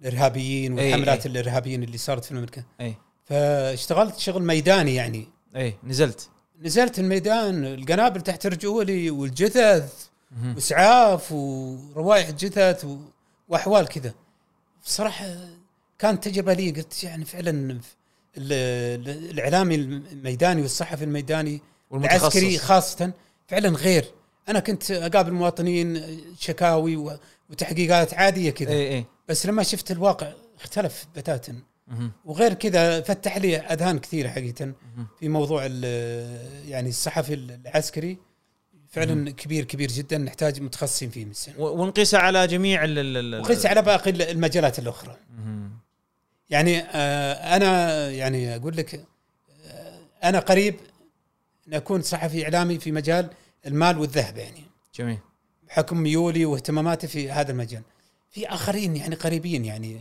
[0.00, 1.32] الإرهابيين أي- والحملات أي.
[1.32, 2.64] الإرهابيين اللي صارت في المملكة.
[2.80, 2.94] إي.
[3.24, 5.28] فاشتغلت شغل ميداني يعني.
[5.56, 6.28] إي نزلت.
[6.62, 10.06] نزلت الميدان القنابل تحت رجولي والجثث.
[10.54, 12.98] وإسعاف وروائح جثث و-
[13.48, 14.14] وأحوال كذا.
[14.84, 15.26] بصراحة
[15.98, 17.80] كانت تجربة لي قلت يعني فعلا ال-
[18.36, 21.60] ال- الإعلامي الميداني والصحفي الميداني
[21.94, 23.12] العسكري والمتخصص خاصة
[23.48, 24.04] فعلا غير.
[24.48, 26.02] أنا كنت أقابل مواطنين
[26.40, 27.16] شكاوي
[27.50, 28.70] وتحقيقات عادية كذا.
[28.70, 31.54] اي اي بس لما شفت الواقع اختلف بتاتا.
[32.24, 34.72] وغير كذا فتح لي أذهان كثيرة حقيقة.
[35.20, 35.64] في موضوع
[36.66, 38.18] يعني الصحفي العسكري.
[38.88, 43.40] فعلا كبير كبير جدا نحتاج متخصصين فيه مثلا و- ونقيسها على جميع ال- ال ال-
[43.40, 45.16] وقيس على باقي المجالات الأخرى.
[46.50, 48.94] يعني آه، أنا يعني أقول لك
[49.66, 50.74] آه، أنا قريب
[51.68, 53.30] إن أكون صحفي إعلامي في مجال
[53.66, 54.64] المال والذهب يعني.
[54.94, 55.18] جميل.
[55.68, 57.82] بحكم ميولي واهتماماتي في هذا المجال.
[58.30, 60.00] في آخرين يعني قريبين يعني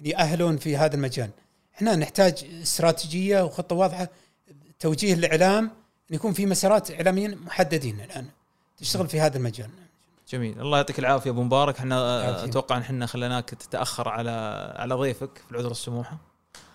[0.00, 1.30] يأهلون في هذا المجال.
[1.74, 4.08] إحنا نحتاج استراتيجية وخطة واضحة
[4.78, 5.64] توجيه الإعلام
[6.10, 8.26] إن يكون في مسارات إعلاميين محددين الآن
[8.78, 9.70] تشتغل في هذا المجال.
[10.28, 10.60] جميل.
[10.60, 11.78] الله يعطيك العافية أبو مبارك.
[11.78, 12.44] إحنا.
[12.44, 14.30] أتوقع إن إحنا خليناك تتأخر على
[14.76, 16.18] على ضيفك في العذر السموحة.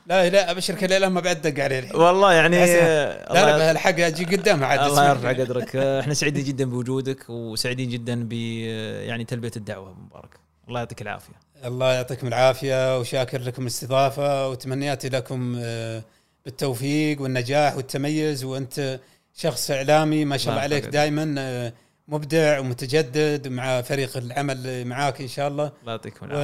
[0.09, 2.57] لا لا أبشرك الآن ما بعد دق عليه الحين والله يعني.
[2.63, 5.29] آه، لا لا الحق أجي قدام عاد الله يرفع.
[5.29, 10.29] قدرك آه، إحنا سعيدين جدا بوجودك وسعيدين جدا ب آه، يعني تلبية الدعوة مبارك
[10.67, 11.33] الله يعطيك العافية
[11.65, 16.03] الله يعطيكم العافية وشاكر لكم الاستضافة وتمنياتي لكم آه،
[16.45, 18.99] بالتوفيق والنجاح والتميز وأنت
[19.35, 20.85] شخص إعلامي ما شاء الله عليك.
[20.85, 21.71] دائما
[22.11, 25.71] مبدع ومتجدد مع فريق العمل معاك إن شاء الله.
[25.81, 26.41] الله يعطيكم العافية.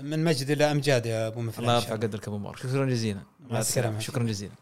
[0.00, 1.92] ومن مجد إلى أمجاد يا أبو مفلح الله يرفع.
[1.94, 3.20] قدرك ابو مبارك شكرا جزيلا.
[3.50, 3.98] العافية.
[3.98, 4.52] شكرا جزيلا.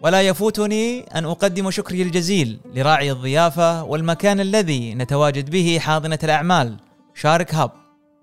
[0.00, 6.76] ولا يفوتني أن أقدم شكري الجزيل لراعي الضيافة والمكان الذي نتواجد به حاضنة الأعمال
[7.14, 7.70] شارك هاب.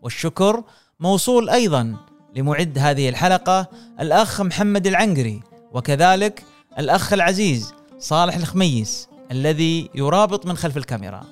[0.01, 0.63] والشكر
[0.99, 1.95] موصول أيضا
[2.35, 3.69] لمعد هذه الحلقة
[3.99, 5.41] الأخ محمد العنقري
[5.71, 6.43] وكذلك
[6.79, 11.23] الأخ العزيز صالح الخميس الذي يرابط من خلف الكاميرا.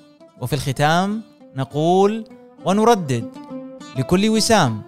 [0.42, 1.22] وفي الختام
[1.56, 2.24] نقول
[2.64, 3.30] ونردد
[3.96, 4.82] لكل وسام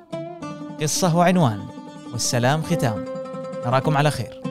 [0.81, 1.61] قصة وعنوان
[2.13, 3.05] والسلام ختام.
[3.67, 4.44] نراكم على خير.